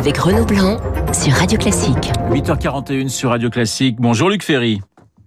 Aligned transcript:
avec 0.00 0.16
Renaud 0.16 0.46
Blanc 0.46 0.78
sur 1.12 1.34
Radio 1.34 1.58
Classique. 1.58 2.10
8h41 2.30 3.10
sur 3.10 3.28
Radio 3.28 3.50
Classique. 3.50 3.96
Bonjour 3.98 4.30
Luc 4.30 4.42
Ferry. 4.42 4.80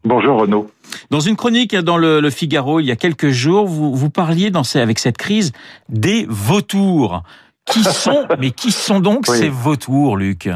Bonjour 0.03 0.41
Renaud. 0.41 0.67
Dans 1.11 1.19
une 1.19 1.35
chronique 1.35 1.75
dans 1.75 1.97
le, 1.97 2.27
Figaro 2.31 2.79
il 2.79 2.87
y 2.87 2.91
a 2.91 2.95
quelques 2.95 3.29
jours, 3.29 3.67
vous, 3.67 3.93
vous 3.93 4.09
parliez 4.09 4.49
dans 4.49 4.63
avec 4.73 4.97
cette 4.97 5.17
crise 5.17 5.51
des 5.89 6.25
vautours. 6.27 7.21
Qui 7.65 7.83
sont, 7.83 8.25
mais 8.39 8.49
qui 8.49 8.71
sont 8.71 8.99
donc 8.99 9.27
ces 9.27 9.47
vautours, 9.47 10.17
Luc? 10.17 10.49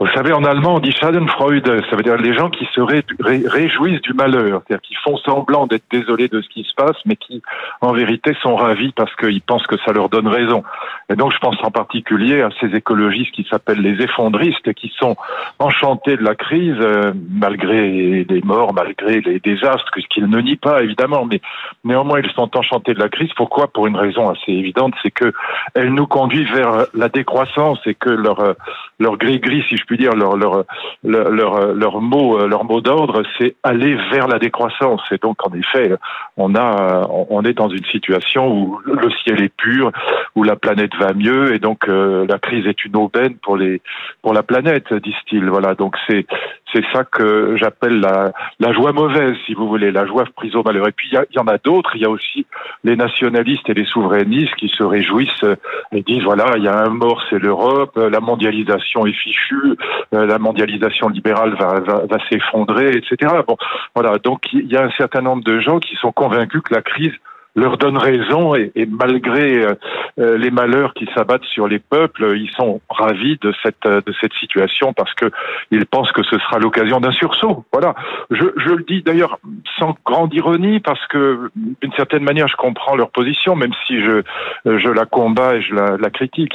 Vous 0.00 0.08
savez, 0.14 0.32
en 0.32 0.44
allemand, 0.44 0.76
on 0.76 0.78
dit 0.78 0.92
Schadenfreude. 0.92 1.84
Ça 1.90 1.94
veut 1.94 2.02
dire 2.02 2.16
les 2.16 2.32
gens 2.32 2.48
qui 2.48 2.66
se 2.74 2.80
réjouissent 2.80 4.00
du 4.00 4.14
malheur. 4.14 4.62
C'est-à-dire 4.66 4.80
qui 4.80 4.94
font 5.04 5.18
semblant 5.18 5.66
d'être 5.66 5.84
désolés 5.90 6.28
de 6.28 6.40
ce 6.40 6.48
qui 6.48 6.64
se 6.64 6.74
passe, 6.74 6.96
mais 7.04 7.16
qui, 7.16 7.42
en 7.82 7.92
vérité, 7.92 8.34
sont 8.42 8.56
ravis 8.56 8.92
parce 8.92 9.14
qu'ils 9.16 9.42
pensent 9.42 9.66
que 9.66 9.76
ça 9.84 9.92
leur 9.92 10.08
donne 10.08 10.26
raison. 10.26 10.64
Et 11.10 11.16
donc, 11.16 11.34
je 11.34 11.38
pense 11.38 11.56
en 11.62 11.70
particulier 11.70 12.40
à 12.40 12.48
ces 12.60 12.74
écologistes 12.74 13.32
qui 13.32 13.46
s'appellent 13.50 13.82
les 13.82 14.02
effondristes 14.02 14.66
et 14.68 14.72
qui 14.72 14.90
sont 14.98 15.16
enchantés 15.58 16.16
de 16.16 16.22
la 16.22 16.34
crise, 16.34 16.76
euh, 16.80 17.12
malgré 17.28 18.24
les 18.24 18.40
morts, 18.42 18.72
malgré 18.72 19.20
les 19.20 19.38
désastres, 19.38 19.90
qu'ils 20.08 20.30
ne 20.30 20.40
nient 20.40 20.56
pas, 20.56 20.82
évidemment. 20.82 21.26
Mais 21.26 21.42
néanmoins, 21.84 22.20
ils 22.20 22.30
sont 22.30 22.56
enchantés 22.56 22.94
de 22.94 23.00
la 23.00 23.10
crise. 23.10 23.30
Pourquoi? 23.36 23.68
Pour 23.68 23.86
une 23.86 23.96
raison 23.96 24.30
assez 24.30 24.50
évidente, 24.50 24.94
c'est 25.02 25.10
que 25.10 25.34
elle 25.74 25.92
nous 25.92 26.06
conduit 26.06 26.44
vers 26.44 26.86
la 26.94 27.10
décroissance 27.10 27.80
et 27.84 27.94
que 27.94 28.08
leur, 28.08 28.54
leur 28.98 29.18
gris-gris, 29.18 29.62
si 29.68 29.76
je 29.76 29.84
puis 29.90 29.98
dire, 29.98 30.14
leur, 30.14 30.36
leur, 30.36 30.64
leur, 31.02 31.74
leur, 31.74 32.00
mot, 32.00 32.38
euh, 32.38 32.46
leur 32.46 32.64
mot 32.64 32.80
d'ordre, 32.80 33.24
c'est 33.36 33.56
aller 33.64 33.96
vers 34.12 34.28
la 34.28 34.38
décroissance. 34.38 35.00
Et 35.10 35.18
donc, 35.18 35.44
en 35.44 35.52
effet, 35.52 35.96
on 36.36 36.54
a, 36.54 37.08
on 37.28 37.42
est 37.42 37.54
dans 37.54 37.68
une 37.68 37.84
situation 37.86 38.54
où 38.54 38.78
le 38.84 39.10
ciel 39.24 39.42
est 39.42 39.52
pur, 39.52 39.90
où 40.36 40.44
la 40.44 40.54
planète 40.54 40.94
va 40.94 41.12
mieux, 41.12 41.52
et 41.52 41.58
donc 41.58 41.88
euh, 41.88 42.24
la 42.28 42.38
crise 42.38 42.68
est 42.68 42.84
une 42.84 42.96
aubaine 42.96 43.34
pour 43.42 43.56
les, 43.56 43.82
pour 44.22 44.32
la 44.32 44.44
planète, 44.44 44.94
disent-ils. 44.94 45.50
Voilà. 45.50 45.74
Donc 45.74 45.96
c'est, 46.06 46.24
c'est 46.72 46.84
ça 46.92 47.02
que 47.02 47.56
j'appelle 47.56 47.98
la, 47.98 48.32
la 48.60 48.72
joie 48.72 48.92
mauvaise, 48.92 49.34
si 49.44 49.54
vous 49.54 49.66
voulez, 49.66 49.90
la 49.90 50.06
joie 50.06 50.22
prise 50.36 50.54
au 50.54 50.62
malheur. 50.62 50.86
Et 50.86 50.92
puis 50.92 51.10
il 51.10 51.36
y, 51.36 51.38
en 51.40 51.48
a 51.48 51.58
d'autres. 51.58 51.96
Il 51.96 52.02
y 52.02 52.04
a 52.04 52.10
aussi 52.10 52.46
les 52.84 52.94
nationalistes 52.94 53.68
et 53.68 53.74
les 53.74 53.86
souverainistes 53.86 54.54
qui 54.54 54.68
se 54.68 54.84
réjouissent 54.84 55.44
et 55.90 56.02
disent 56.02 56.22
voilà, 56.22 56.52
il 56.58 56.62
y 56.62 56.68
a 56.68 56.78
un 56.78 56.90
mort, 56.90 57.20
c'est 57.28 57.40
l'Europe, 57.40 57.96
la 57.96 58.20
mondialisation 58.20 59.04
est 59.06 59.12
fichue, 59.12 59.76
la 60.12 60.38
mondialisation 60.38 61.08
libérale 61.08 61.54
va, 61.54 62.18
s'effondrer, 62.28 62.90
etc. 62.96 63.32
Bon, 63.46 63.56
voilà. 63.94 64.18
Donc 64.18 64.52
il 64.52 64.66
y 64.66 64.76
a 64.76 64.84
un 64.84 64.90
certain 64.92 65.22
nombre 65.22 65.44
de 65.44 65.60
gens 65.60 65.78
qui 65.78 65.96
sont 65.96 66.12
convaincus 66.12 66.62
que 66.62 66.74
la 66.74 66.82
crise 66.82 67.12
leur 67.56 67.78
donne 67.78 67.96
raison 67.96 68.54
et, 68.54 68.72
malgré 68.88 69.58
euh, 69.58 69.74
euh, 70.18 70.38
les 70.38 70.50
malheurs 70.50 70.94
qui 70.94 71.08
s'abattent 71.14 71.44
sur 71.44 71.66
les 71.66 71.78
peuples, 71.78 72.36
ils 72.36 72.50
sont 72.50 72.80
ravis 72.88 73.38
de 73.40 73.52
cette 73.62 74.32
situation 74.38 74.92
parce 74.92 75.12
que 75.14 75.30
ils 75.70 75.86
pensent 75.86 76.12
que 76.12 76.22
ce 76.22 76.38
sera 76.38 76.58
l'occasion 76.58 77.00
d'un 77.00 77.10
sursaut. 77.10 77.64
Voilà. 77.72 77.94
Je, 78.30 78.44
le 78.44 78.84
dis 78.84 79.02
d'ailleurs 79.02 79.38
sans 79.78 79.96
grande 80.04 80.32
ironie 80.32 80.80
parce 80.80 81.04
que 81.08 81.50
d'une 81.56 81.92
certaine 81.92 82.22
manière 82.22 82.46
je 82.48 82.56
comprends 82.56 82.94
leur 82.94 83.10
position, 83.10 83.56
même 83.56 83.72
si 83.86 84.00
je 84.00 84.88
la 84.88 85.06
combats 85.06 85.56
et 85.56 85.62
je 85.62 85.74
la 85.74 86.10
critique. 86.10 86.54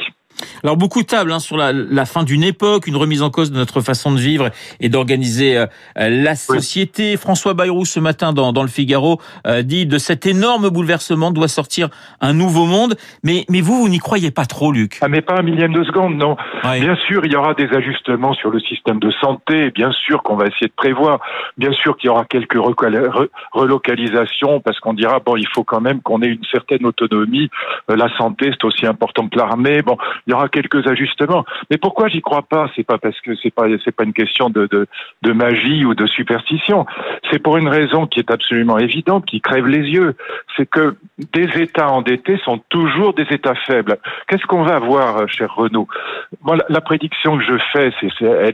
Alors 0.62 0.76
beaucoup 0.76 1.02
de 1.02 1.06
tables 1.06 1.32
hein, 1.32 1.38
sur 1.38 1.56
la, 1.56 1.72
la 1.72 2.04
fin 2.04 2.22
d'une 2.22 2.42
époque, 2.42 2.86
une 2.86 2.96
remise 2.96 3.22
en 3.22 3.30
cause 3.30 3.50
de 3.50 3.56
notre 3.56 3.80
façon 3.80 4.12
de 4.12 4.18
vivre 4.18 4.50
et 4.80 4.88
d'organiser 4.88 5.56
euh, 5.58 5.66
la 5.96 6.34
société. 6.34 7.16
François 7.16 7.54
Bayrou 7.54 7.84
ce 7.84 8.00
matin 8.00 8.32
dans, 8.32 8.52
dans 8.52 8.62
le 8.62 8.68
Figaro 8.68 9.20
euh, 9.46 9.62
dit 9.62 9.86
de 9.86 9.98
cet 9.98 10.26
énorme 10.26 10.68
bouleversement 10.68 11.30
doit 11.30 11.48
sortir 11.48 11.88
un 12.20 12.32
nouveau 12.32 12.66
monde. 12.66 12.96
Mais, 13.22 13.44
mais 13.48 13.60
vous, 13.60 13.80
vous 13.80 13.88
n'y 13.88 13.98
croyez 13.98 14.30
pas 14.30 14.46
trop, 14.46 14.72
Luc 14.72 14.98
Ah 15.00 15.08
mais 15.08 15.22
pas 15.22 15.38
un 15.38 15.42
millième 15.42 15.72
de 15.72 15.84
seconde, 15.84 16.16
non. 16.16 16.36
Bien 16.62 16.96
sûr, 17.06 17.24
il 17.24 17.32
y 17.32 17.36
aura 17.36 17.54
des 17.54 17.68
ajustements 17.68 18.34
sur 18.34 18.50
le 18.50 18.60
système 18.60 18.98
de 18.98 19.10
santé. 19.20 19.70
Bien 19.70 19.92
sûr 19.92 20.22
qu'on 20.22 20.36
va 20.36 20.46
essayer 20.46 20.68
de 20.68 20.72
prévoir. 20.76 21.20
Bien 21.56 21.72
sûr 21.72 21.96
qu'il 21.96 22.08
y 22.08 22.10
aura 22.10 22.24
quelques 22.24 22.58
relocalisations 23.52 24.60
parce 24.60 24.80
qu'on 24.80 24.94
dira 24.94 25.20
bon, 25.20 25.36
il 25.36 25.46
faut 25.54 25.64
quand 25.64 25.80
même 25.80 26.00
qu'on 26.02 26.22
ait 26.22 26.28
une 26.28 26.44
certaine 26.50 26.84
autonomie. 26.86 27.50
Euh, 27.90 27.96
la 27.96 28.14
santé, 28.16 28.50
c'est 28.50 28.64
aussi 28.64 28.86
important 28.86 29.28
que 29.28 29.38
l'armée. 29.38 29.82
Bon, 29.82 29.96
il 30.26 30.30
y 30.30 30.34
aura 30.34 30.48
quelques 30.48 30.86
ajustements. 30.86 31.44
Mais 31.70 31.78
pourquoi 31.78 32.08
j'y 32.08 32.20
crois 32.20 32.42
pas? 32.42 32.68
C'est 32.74 32.84
pas 32.84 32.98
parce 32.98 33.20
que 33.20 33.34
c'est 33.36 33.54
pas 33.54 33.66
pas 33.96 34.04
une 34.04 34.12
question 34.12 34.50
de, 34.50 34.86
magie 35.32 35.84
ou 35.84 35.94
de 35.94 36.06
superstition. 36.06 36.86
C'est 37.30 37.38
pour 37.38 37.56
une 37.56 37.68
raison 37.68 38.06
qui 38.06 38.20
est 38.20 38.30
absolument 38.30 38.78
évidente, 38.78 39.26
qui 39.26 39.40
crève 39.40 39.66
les 39.66 39.88
yeux. 39.88 40.14
C'est 40.56 40.66
que 40.66 40.96
des 41.32 41.48
États 41.60 41.88
endettés 41.88 42.38
sont 42.44 42.58
toujours 42.68 43.14
des 43.14 43.26
États 43.30 43.54
faibles. 43.54 43.96
Qu'est-ce 44.28 44.46
qu'on 44.46 44.62
va 44.62 44.76
avoir, 44.76 45.18
euh, 45.18 45.26
cher 45.26 45.54
Renaud? 45.54 45.88
Moi, 46.42 46.56
la, 46.68 46.80
prédiction 46.80 47.38
que 47.38 47.44
je 47.44 47.56
fais, 47.72 47.90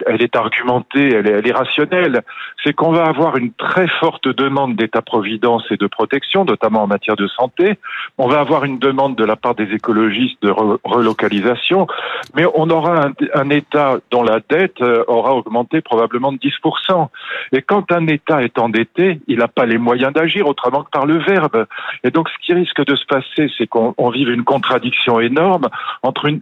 elle, 0.07 0.23
est 0.23 0.37
argumentée, 0.37 1.13
elle 1.15 1.27
est, 1.27 1.33
elle 1.33 1.47
est 1.47 1.53
rationnelle. 1.53 2.23
C'est 2.63 2.73
qu'on 2.73 2.93
va 2.93 3.05
avoir 3.05 3.37
une 3.37 3.53
très 3.53 3.89
forte 4.01 4.29
demande 4.29 4.77
d'État-providence 4.77 5.65
et 5.71 5.77
de 5.77 5.87
protection, 5.87 6.45
notamment 6.45 6.83
en 6.83 6.87
matière 6.87 7.17
de 7.17 7.27
santé. 7.27 7.79
On 8.19 8.29
va 8.29 8.41
avoir 8.41 8.65
une 8.65 8.79
demande 8.79 9.17
de 9.17 9.25
la 9.25 9.37
part 9.37 9.55
des 9.55 9.73
écologistes 9.75 10.43
de 10.43 10.51
relocalisation 10.85 11.62
mais 12.35 12.45
on 12.55 12.71
aura 12.71 13.11
un, 13.35 13.51
État 13.51 13.99
dont 14.11 14.23
la 14.23 14.41
dette 14.49 14.81
euh, 14.81 15.05
aura 15.07 15.35
augmenté 15.35 15.81
probablement 15.81 16.33
de 16.33 16.39
10%. 16.39 17.09
Et 17.53 17.63
quand 17.63 17.93
un 17.93 18.07
État 18.07 18.43
est 18.43 18.59
endetté, 18.59 19.21
il 19.27 19.39
n'a 19.39 19.49
pas 19.49 19.67
les 19.67 19.79
moyens 19.79 20.13
d'agir 20.13 20.47
autrement 20.47 20.83
que 20.85 20.91
par 20.91 21.07
le 21.07 21.19
verbe. 21.19 21.67
Et 22.05 22.11
donc 22.11 22.29
ce 22.29 22.47
qui 22.47 22.55
risque 22.55 22.85
de 22.85 22.97
se 22.97 23.05
passer, 23.07 23.51
c'est 23.59 23.67
qu'on 23.67 24.11
vive 24.11 24.31
une 24.31 24.45
contradiction 24.45 25.21
énorme 25.21 25.69
entre 26.03 26.27
une, 26.27 26.41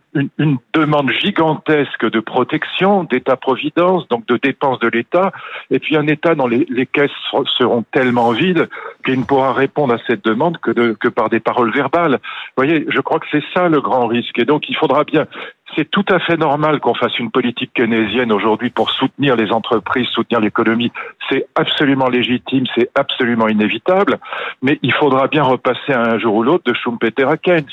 demande 0.72 1.10
gigantesque 1.10 2.08
de 2.08 2.20
protection, 2.20 3.04
d'État-providence, 3.04 4.06
donc 4.08 4.26
de 4.26 4.36
dépenses 4.36 4.78
de 4.80 4.88
l'État, 4.88 5.32
et 5.70 5.78
puis 5.78 5.96
un 5.96 6.06
État 6.06 6.34
dont 6.34 6.46
les, 6.46 6.66
caisses 6.86 7.10
seront 7.58 7.84
tellement 7.92 8.30
vides 8.32 8.68
qu'il 9.04 9.18
ne 9.18 9.24
pourra 9.24 9.52
répondre 9.52 9.94
à 9.94 9.98
cette 10.06 10.24
demande 10.24 10.58
que, 10.58 10.70
de, 10.70 10.96
que 10.98 11.08
par 11.08 11.28
des 11.28 11.40
paroles 11.40 11.72
verbales. 11.72 12.18
Vous 12.56 12.64
voyez, 12.64 12.86
je 12.88 13.00
crois 13.00 13.18
que 13.18 13.26
c'est 13.30 13.44
ça 13.54 13.68
le 13.68 13.80
grand 13.80 14.06
risque. 14.06 14.38
Et 14.38 14.44
donc 14.44 14.68
il 14.68 14.76
faudra 14.76 15.04
bien 15.12 15.28
c'est 15.76 15.90
tout 15.90 16.04
à 16.10 16.18
fait 16.18 16.36
normal 16.36 16.80
qu'on 16.80 16.94
fasse 16.94 17.18
une 17.18 17.30
politique 17.30 17.72
keynésienne 17.74 18.32
aujourd'hui 18.32 18.70
pour 18.70 18.90
soutenir 18.90 19.36
les 19.36 19.52
entreprises, 19.52 20.06
soutenir 20.08 20.40
l'économie. 20.40 20.92
C'est 21.28 21.46
absolument 21.54 22.08
légitime, 22.08 22.64
c'est 22.74 22.90
absolument 22.94 23.48
inévitable, 23.48 24.18
mais 24.62 24.78
il 24.82 24.92
faudra 24.92 25.28
bien 25.28 25.42
repasser 25.42 25.92
un 25.92 26.18
jour 26.18 26.34
ou 26.34 26.42
l'autre 26.42 26.64
de 26.64 26.74
Schumpeter 26.74 27.24
à 27.24 27.36
Keynes, 27.36 27.64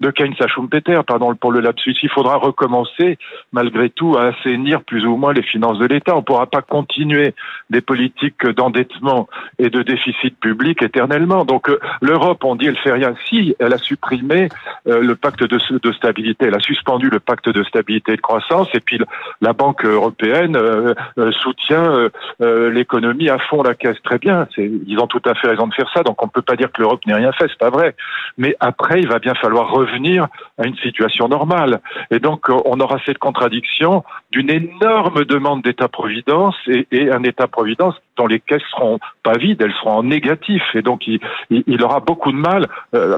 de 0.00 0.10
Keynes 0.10 0.34
à 0.40 0.46
Schumpeter, 0.48 1.00
pardon 1.06 1.34
pour 1.34 1.52
le 1.52 1.60
lapsus. 1.60 1.96
Il 2.02 2.10
faudra 2.10 2.36
recommencer, 2.36 3.18
malgré 3.52 3.90
tout, 3.90 4.16
à 4.16 4.28
assainir 4.28 4.82
plus 4.82 5.04
ou 5.06 5.16
moins 5.16 5.32
les 5.32 5.42
finances 5.42 5.78
de 5.78 5.86
l'État. 5.86 6.14
On 6.14 6.18
ne 6.18 6.22
pourra 6.22 6.46
pas 6.46 6.62
continuer 6.62 7.34
des 7.70 7.80
politiques 7.80 8.46
d'endettement 8.46 9.28
et 9.58 9.70
de 9.70 9.82
déficit 9.82 10.38
public 10.38 10.82
éternellement. 10.82 11.44
Donc 11.44 11.68
euh, 11.68 11.78
l'Europe, 12.00 12.44
on 12.44 12.56
dit, 12.56 12.66
elle 12.66 12.78
fait 12.78 12.92
rien. 12.92 13.14
Si 13.28 13.54
elle 13.58 13.72
a 13.72 13.78
supprimé 13.78 14.48
euh, 14.86 15.00
le 15.00 15.16
pacte 15.16 15.42
de, 15.42 15.58
de 15.78 15.92
stabilité, 15.92 16.46
elle 16.46 16.54
a 16.54 16.60
suspendu 16.60 17.08
le 17.10 17.20
pacte 17.20 17.41
de 17.48 17.62
stabilité 17.64 18.12
et 18.12 18.16
de 18.16 18.20
croissance, 18.20 18.68
et 18.74 18.80
puis 18.80 18.98
la 19.40 19.52
Banque 19.52 19.84
européenne 19.84 20.56
euh, 20.56 20.94
euh, 21.18 21.32
soutient 21.32 22.08
euh, 22.40 22.70
l'économie 22.70 23.28
à 23.28 23.38
fond 23.38 23.62
la 23.62 23.74
caisse. 23.74 24.00
Très 24.02 24.18
bien, 24.18 24.46
ils 24.56 24.98
ont 24.98 25.06
tout 25.06 25.22
à 25.24 25.34
fait 25.34 25.48
raison 25.48 25.66
de 25.66 25.74
faire 25.74 25.90
ça, 25.94 26.02
donc 26.02 26.22
on 26.22 26.26
ne 26.26 26.30
peut 26.30 26.42
pas 26.42 26.56
dire 26.56 26.70
que 26.72 26.80
l'Europe 26.80 27.04
n'ait 27.06 27.14
rien 27.14 27.32
fait, 27.32 27.46
c'est 27.48 27.58
pas 27.58 27.70
vrai. 27.70 27.94
Mais 28.38 28.56
après, 28.60 29.00
il 29.00 29.08
va 29.08 29.18
bien 29.18 29.34
falloir 29.34 29.70
revenir 29.70 30.28
à 30.58 30.66
une 30.66 30.76
situation 30.76 31.28
normale. 31.28 31.80
Et 32.10 32.18
donc, 32.18 32.48
on 32.48 32.80
aura 32.80 32.98
cette 33.04 33.18
contradiction 33.18 34.04
d'une 34.30 34.50
énorme 34.50 35.24
demande 35.24 35.62
d'État-providence 35.62 36.56
et, 36.66 36.86
et, 36.90 37.10
un 37.10 37.22
État-providence 37.22 37.94
dont 38.16 38.26
les 38.26 38.40
caisses 38.40 38.62
seront 38.70 38.98
pas 39.22 39.36
vides, 39.38 39.60
elles 39.62 39.74
seront 39.74 39.98
en 39.98 40.02
négatif. 40.02 40.62
Et 40.74 40.82
donc, 40.82 41.06
il, 41.06 41.20
il, 41.50 41.82
aura 41.82 42.00
beaucoup 42.00 42.32
de 42.32 42.36
mal. 42.36 42.68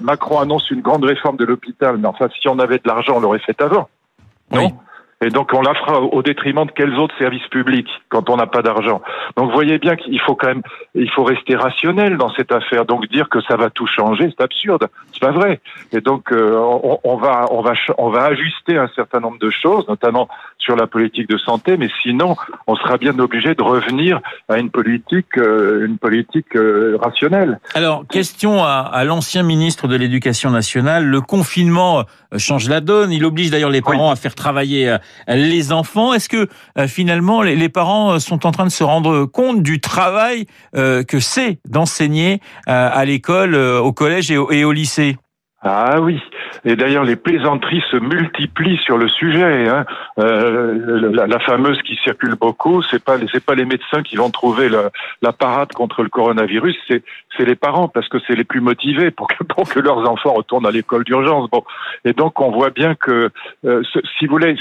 Macron 0.02 0.40
annonce 0.40 0.70
une 0.70 0.81
grande 0.81 1.04
réforme 1.04 1.37
de 1.37 1.44
l'hôpital, 1.44 1.96
mais 1.98 2.08
enfin, 2.08 2.28
si 2.40 2.48
on 2.48 2.58
avait 2.58 2.78
de 2.78 2.87
l'argent, 2.87 3.14
on 3.16 3.20
l'aurait 3.20 3.38
fait 3.40 3.60
avant. 3.60 3.88
Non 4.54 4.78
et 5.24 5.30
donc 5.30 5.52
on 5.54 5.62
la 5.62 5.74
fera 5.74 6.00
au 6.00 6.22
détriment 6.22 6.66
de 6.66 6.70
quels 6.70 6.94
autres 6.94 7.16
services 7.18 7.46
publics 7.50 7.88
quand 8.08 8.28
on 8.28 8.36
n'a 8.36 8.46
pas 8.46 8.62
d'argent. 8.62 9.00
Donc 9.36 9.46
vous 9.46 9.54
voyez 9.54 9.78
bien 9.78 9.96
qu'il 9.96 10.20
faut 10.20 10.34
quand 10.34 10.48
même, 10.48 10.62
il 10.94 11.10
faut 11.10 11.24
rester 11.24 11.56
rationnel 11.56 12.18
dans 12.18 12.32
cette 12.34 12.52
affaire. 12.52 12.84
Donc 12.84 13.08
dire 13.08 13.28
que 13.28 13.40
ça 13.42 13.56
va 13.56 13.70
tout 13.70 13.86
changer, 13.86 14.28
c'est 14.36 14.44
absurde, 14.44 14.88
c'est 15.12 15.20
pas 15.20 15.30
vrai. 15.30 15.60
Et 15.92 16.00
donc 16.00 16.30
euh, 16.30 16.56
on, 16.56 16.98
on, 17.04 17.16
va, 17.16 17.46
on 17.50 17.62
va, 17.62 17.72
on 17.96 18.10
va 18.10 18.24
ajuster 18.24 18.76
un 18.76 18.88
certain 18.94 19.20
nombre 19.20 19.38
de 19.38 19.50
choses, 19.50 19.86
notamment 19.88 20.28
sur 20.58 20.76
la 20.76 20.86
politique 20.86 21.28
de 21.28 21.38
santé, 21.38 21.76
mais 21.76 21.88
sinon 22.02 22.36
on 22.66 22.76
sera 22.76 22.98
bien 22.98 23.18
obligé 23.18 23.54
de 23.54 23.62
revenir 23.62 24.20
à 24.48 24.58
une 24.58 24.70
politique, 24.70 25.38
euh, 25.38 25.86
une 25.86 25.98
politique 25.98 26.54
euh, 26.56 26.98
rationnelle. 27.00 27.60
Alors 27.74 28.04
question 28.06 28.62
à, 28.62 28.90
à 28.92 29.04
l'ancien 29.04 29.42
ministre 29.42 29.88
de 29.88 29.96
l'Éducation 29.96 30.50
nationale, 30.50 31.06
le 31.06 31.20
confinement 31.20 32.04
change 32.38 32.69
la 32.69 32.81
donne. 32.81 33.12
Il 33.12 33.25
oblige 33.25 33.50
d'ailleurs 33.50 33.70
les 33.70 33.82
parents 33.82 34.10
à 34.10 34.16
faire 34.16 34.34
travailler 34.34 34.96
les 35.28 35.72
enfants. 35.72 36.12
Est-ce 36.14 36.28
que 36.28 36.48
euh, 36.78 36.88
finalement 36.88 37.42
les, 37.42 37.69
parents 37.69 38.12
euh, 38.12 38.19
sont 38.19 38.46
en 38.46 38.52
train 38.52 38.64
de 38.64 38.70
se 38.70 38.84
rendre 38.84 39.25
compte 39.25 39.62
du 39.62 39.81
travail 39.81 40.46
euh, 40.76 41.02
que 41.02 41.20
c'est 41.20 41.58
d'enseigner 41.69 42.40
à 42.66 43.04
l'école, 43.04 43.54
au 43.54 43.92
collège 43.92 44.31
et 44.31 44.64
au 44.64 44.72
lycée? 44.72 45.16
Ah 45.66 45.99
oui, 45.99 46.20
et 46.66 46.76
d'ailleurs 46.76 47.05
les 47.05 47.16
plaisanteries 47.16 47.82
se 47.90 47.96
multiplient 47.96 48.76
sur 48.76 48.99
le 48.99 49.08
sujet. 49.08 49.66
Hein. 49.66 49.87
Euh, 50.19 51.11
la, 51.26 51.38
fameuse 51.38 51.81
qui 51.81 51.96
circule 51.96 52.34
beaucoup, 52.34 52.82
c'est 52.82 53.02
pas 53.02 53.16
c'est 53.32 53.43
pas 53.43 53.55
les 53.55 53.64
médecins 53.64 54.02
qui 54.02 54.16
vont 54.16 54.28
trouver 54.28 54.69
la, 54.69 55.32
parade 55.32 55.72
contre 55.72 56.02
le 56.02 56.11
coronavirus, 56.11 56.76
c'est 56.87 57.02
c'est 57.34 57.46
les 57.46 57.55
parents 57.55 57.88
parce 57.88 58.11
que 58.11 58.19
c'est 58.26 58.34
les 58.34 58.44
plus 58.44 58.61
motivés 58.61 59.11
pour 59.11 59.26
que 59.26 59.43
pour 59.55 59.66
que 59.66 59.81
leurs 59.81 60.06
enfants 60.06 60.34
retournent 60.34 60.66
à 60.66 60.70
l'école 60.70 61.02
d'urgence. 61.05 61.49
Bon, 61.49 61.64
et 62.05 62.12
donc 62.12 62.38
on 62.43 62.50
voit 62.50 62.70
bien 62.70 62.94
que 62.94 63.31
euh, 63.64 63.82
si 64.19 64.26
vous 64.26 64.32
voulez, 64.32 64.56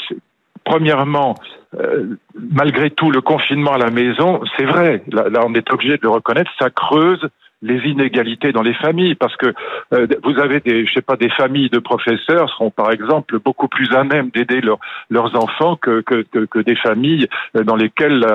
premièrement, 0.64 1.36
euh, 1.82 2.16
malgré 2.34 2.92
tout, 2.92 3.12
le 3.12 3.20
confinement 3.20 3.74
à 3.74 3.78
la 3.78 3.90
maison, 3.90 4.42
c'est 4.56 4.66
vrai, 4.66 5.04
là, 5.12 5.28
là, 5.28 5.42
on 5.46 5.54
est 5.54 5.70
obligé 5.74 5.98
de 5.98 6.04
le 6.04 6.10
reconnaître, 6.10 6.52
ça 6.58 6.70
creuse 6.70 7.28
les 7.64 7.80
inégalités 7.90 8.52
dans 8.52 8.62
les 8.62 8.74
familles, 8.74 9.16
parce 9.16 9.36
que 9.38 9.54
euh, 9.94 10.06
vous 10.24 10.38
avez 10.40 10.60
des, 10.60 10.86
je 10.86 10.94
sais 10.94 11.02
pas, 11.02 11.16
des 11.16 11.30
familles 11.30 11.70
de 11.70 11.80
professeurs 11.80 12.50
seront 12.50 12.72
par 12.72 12.92
exemple 12.92 13.40
beaucoup 13.40 13.68
plus 13.68 13.92
à 13.94 14.04
même 14.04 14.30
d'aider 14.30 14.62
leurs 15.10 15.36
enfants 15.36 15.78
que, 15.78 16.02
que, 16.02 16.24
que, 16.24 16.60
des 16.60 16.76
familles 16.76 17.28
euh, 17.56 17.64
dans 17.64 17.76
lesquelles 17.76 18.26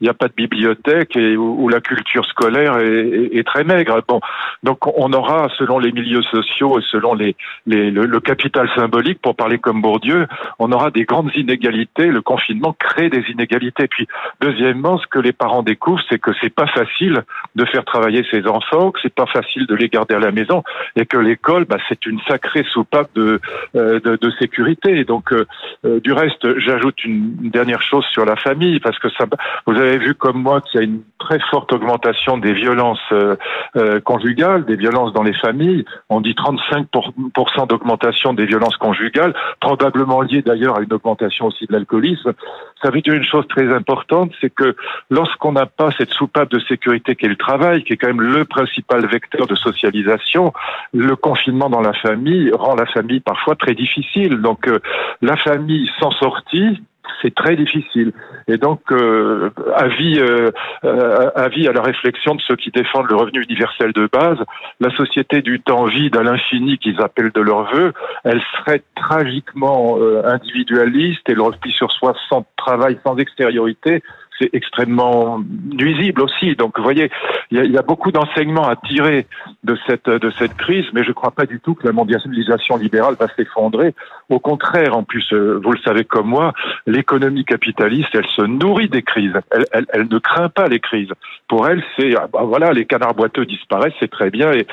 il 0.00 0.04
n'y 0.04 0.08
a 0.08 0.14
pas 0.14 0.28
de 0.28 0.34
bibliothèque 0.34 1.16
et 1.16 1.36
où, 1.36 1.68
la 1.68 1.80
culture 1.80 2.26
scolaire 2.26 2.78
est, 2.78 3.30
est, 3.32 3.46
très 3.46 3.64
maigre. 3.64 4.02
Bon, 4.06 4.20
donc 4.62 4.86
on 4.98 5.12
aura, 5.12 5.48
selon 5.56 5.78
les 5.78 5.92
milieux 5.92 6.22
sociaux 6.22 6.78
et 6.78 6.82
selon 6.90 7.14
les, 7.14 7.36
les 7.66 7.90
le, 7.90 8.06
le, 8.06 8.20
capital 8.20 8.68
symbolique, 8.74 9.20
pour 9.22 9.36
parler 9.36 9.58
comme 9.58 9.80
Bourdieu, 9.80 10.26
on 10.58 10.72
aura 10.72 10.90
des 10.90 11.04
grandes 11.04 11.30
inégalités. 11.34 12.06
Le 12.06 12.22
confinement 12.22 12.74
crée 12.78 13.08
des 13.08 13.24
inégalités. 13.30 13.86
Puis 13.86 14.06
deuxièmement, 14.40 14.98
ce 14.98 15.06
que 15.06 15.18
les 15.20 15.32
parents 15.32 15.62
découvrent, 15.62 16.02
c'est 16.08 16.18
que 16.18 16.32
c'est 16.40 16.54
pas 16.54 16.66
facile 16.66 17.22
de 17.54 17.64
faire 17.66 17.84
travailler 17.84 18.24
ses 18.30 18.46
enfants, 18.46 18.49
que 18.92 19.00
c'est 19.02 19.14
pas 19.14 19.26
facile 19.26 19.66
de 19.66 19.74
les 19.74 19.88
garder 19.88 20.14
à 20.14 20.18
la 20.18 20.30
maison 20.30 20.62
et 20.96 21.06
que 21.06 21.16
l'école, 21.16 21.64
bah, 21.64 21.76
c'est 21.88 22.06
une 22.06 22.20
sacrée 22.28 22.64
soupape 22.64 23.10
de, 23.14 23.40
euh, 23.76 24.00
de, 24.00 24.30
sécurité. 24.38 25.04
donc, 25.04 25.32
euh, 25.32 25.46
euh, 25.84 26.00
du 26.00 26.12
reste, 26.12 26.58
j'ajoute 26.58 27.04
une 27.04 27.50
dernière 27.50 27.82
chose 27.82 28.04
sur 28.12 28.24
la 28.24 28.36
famille 28.36 28.80
parce 28.80 28.98
que 28.98 29.08
vous 29.66 29.76
avez 29.76 29.98
vu 29.98 30.14
comme 30.14 30.40
moi 30.42 30.60
qu'il 30.60 30.80
y 30.80 30.82
a 30.82 30.86
une 30.86 31.02
très 31.18 31.38
forte 31.50 31.72
augmentation 31.72 32.38
des 32.38 32.52
violences 32.52 33.12
conjugales, 34.04 34.64
des 34.64 34.76
violences 34.76 35.12
dans 35.12 35.22
les 35.22 35.34
familles. 35.34 35.84
On 36.08 36.20
dit 36.20 36.34
35% 36.34 37.66
d'augmentation 37.68 38.32
des 38.34 38.46
violences 38.46 38.76
conjugales, 38.76 39.34
probablement 39.60 40.22
liée 40.22 40.42
d'ailleurs 40.42 40.78
à 40.78 40.82
une 40.82 40.92
augmentation 40.92 41.46
aussi 41.46 41.66
de 41.66 41.72
l'alcoolisme. 41.72 42.32
Ça 42.82 42.90
veut 42.90 43.02
dire 43.02 43.14
une 43.14 43.24
chose 43.24 43.46
très 43.48 43.72
importante, 43.72 44.32
c'est 44.40 44.50
que 44.50 44.74
lorsqu'on 45.10 45.52
n'a 45.52 45.66
pas 45.66 45.90
cette 45.98 46.10
soupape 46.10 46.50
de 46.50 46.58
sécurité 46.60 47.14
qu'est 47.14 47.28
le 47.28 47.36
travail, 47.36 47.84
qui 47.84 47.92
est 47.92 47.96
quand 47.96 48.08
même 48.08 48.22
le 48.22 48.39
le 48.40 48.46
principal 48.46 49.06
vecteur 49.06 49.46
de 49.46 49.54
socialisation, 49.54 50.52
le 50.94 51.14
confinement 51.14 51.68
dans 51.68 51.82
la 51.82 51.92
famille 51.92 52.50
rend 52.52 52.74
la 52.74 52.86
famille 52.86 53.20
parfois 53.20 53.54
très 53.54 53.74
difficile. 53.74 54.38
Donc 54.38 54.66
euh, 54.66 54.78
la 55.20 55.36
famille 55.36 55.90
sans 56.00 56.10
sortie, 56.12 56.80
c'est 57.20 57.34
très 57.34 57.56
difficile. 57.56 58.12
Et 58.48 58.56
donc, 58.56 58.80
euh, 58.92 59.50
avis, 59.74 60.18
euh, 60.18 60.50
avis 61.34 61.68
à 61.68 61.72
la 61.72 61.82
réflexion 61.82 62.34
de 62.34 62.40
ceux 62.40 62.56
qui 62.56 62.70
défendent 62.70 63.10
le 63.10 63.16
revenu 63.16 63.42
universel 63.42 63.92
de 63.92 64.08
base, 64.10 64.38
la 64.80 64.90
société 64.96 65.42
du 65.42 65.60
temps 65.60 65.84
vide 65.84 66.16
à 66.16 66.22
l'infini 66.22 66.78
qu'ils 66.78 67.00
appellent 67.02 67.32
de 67.32 67.40
leur 67.42 67.70
vœu, 67.74 67.92
elle 68.24 68.40
serait 68.56 68.82
tragiquement 68.94 69.98
individualiste 70.24 71.28
et 71.28 71.34
le 71.34 71.42
repli 71.42 71.72
sur 71.72 71.90
soi 71.92 72.14
sans 72.28 72.46
travail, 72.56 72.98
sans 73.04 73.16
extériorité, 73.16 74.02
c'est 74.40 74.50
extrêmement 74.52 75.40
nuisible 75.72 76.22
aussi. 76.22 76.56
Donc, 76.56 76.78
vous 76.78 76.82
voyez, 76.82 77.10
il 77.50 77.70
y 77.70 77.78
a, 77.78 77.82
beaucoup 77.82 78.12
d'enseignements 78.12 78.68
à 78.68 78.76
tirer 78.76 79.26
de 79.64 79.76
cette 79.86 80.08
de 80.08 80.30
cette 80.38 80.54
crise, 80.54 80.84
mais 80.92 81.02
je 81.02 81.08
ne 81.08 81.14
crois 81.14 81.32
pas 81.32 81.46
du 81.46 81.60
tout 81.60 81.74
que 81.74 81.86
la 81.86 81.92
mondialisation 81.92 82.76
libérale 82.76 83.16
va 83.18 83.26
s'effondrer. 83.36 83.94
Au 84.28 84.38
contraire, 84.38 84.96
en 84.96 85.02
plus, 85.02 85.26
euh, 85.32 85.60
vous 85.62 85.72
le 85.72 85.78
savez 85.84 86.04
comme 86.04 86.28
moi, 86.28 86.52
l'économie 86.86 87.44
capitaliste, 87.44 88.10
elle 88.14 88.26
se 88.36 88.42
nourrit 88.42 88.88
des 88.88 89.02
crises. 89.02 89.34
Elle, 89.72 90.08
ne 90.08 90.18
craint 90.18 90.48
pas 90.48 90.68
les 90.68 90.78
crises. 90.78 91.10
Pour 91.48 91.66
elle, 91.66 91.82
c'est 91.98 92.14
ah, 92.16 92.28
bah, 92.32 92.42
voilà, 92.44 92.72
les 92.72 92.86
canards 92.86 93.14
boiteux 93.14 93.44
disparaissent, 93.44 93.94
c'est 93.98 94.10
très 94.10 94.30
bien, 94.30 94.52
et, 94.52 94.66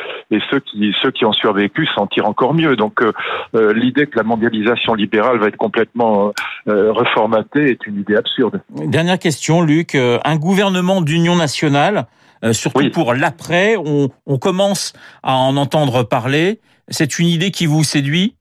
ceux 0.51 0.59
qui 0.59 0.95
ceux 1.01 1.11
qui 1.11 1.25
ont 1.25 1.33
survécu 1.33 1.87
s'en 1.95 2.05
tirent 2.07 2.27
encore 2.27 2.53
mieux. 2.53 2.75
Donc, 2.75 3.01
euh, 3.01 3.11
euh 3.55 3.73
l'idée 3.73 4.05
que 4.05 4.17
la 4.17 4.23
mondialisation 4.23 4.93
libérale 4.93 5.39
va 5.39 5.47
être 5.47 5.57
complètement 5.57 6.31
reformatée 6.65 7.71
est 7.71 7.87
une 7.87 7.99
idée 8.01 8.15
absurde. 8.15 8.61
Dernière 8.69 9.19
question 9.19 9.56
Luc, 9.61 9.95
euh, 9.95 10.19
un 10.23 10.37
gouvernement 10.37 11.01
d'union 11.01 11.35
nationale, 11.35 12.07
euh, 12.43 12.53
surtout 12.53 12.89
pour 12.91 13.13
l'après, 13.13 13.75
on, 13.77 14.09
on 14.25 14.37
commence 14.37 14.93
à 15.23 15.35
en 15.35 15.57
entendre 15.57 16.03
parler. 16.03 16.61
C'est 16.89 17.19
une 17.19 17.27
idée 17.27 17.51
qui 17.51 17.65
vous 17.65 17.83
séduit? 17.83 18.36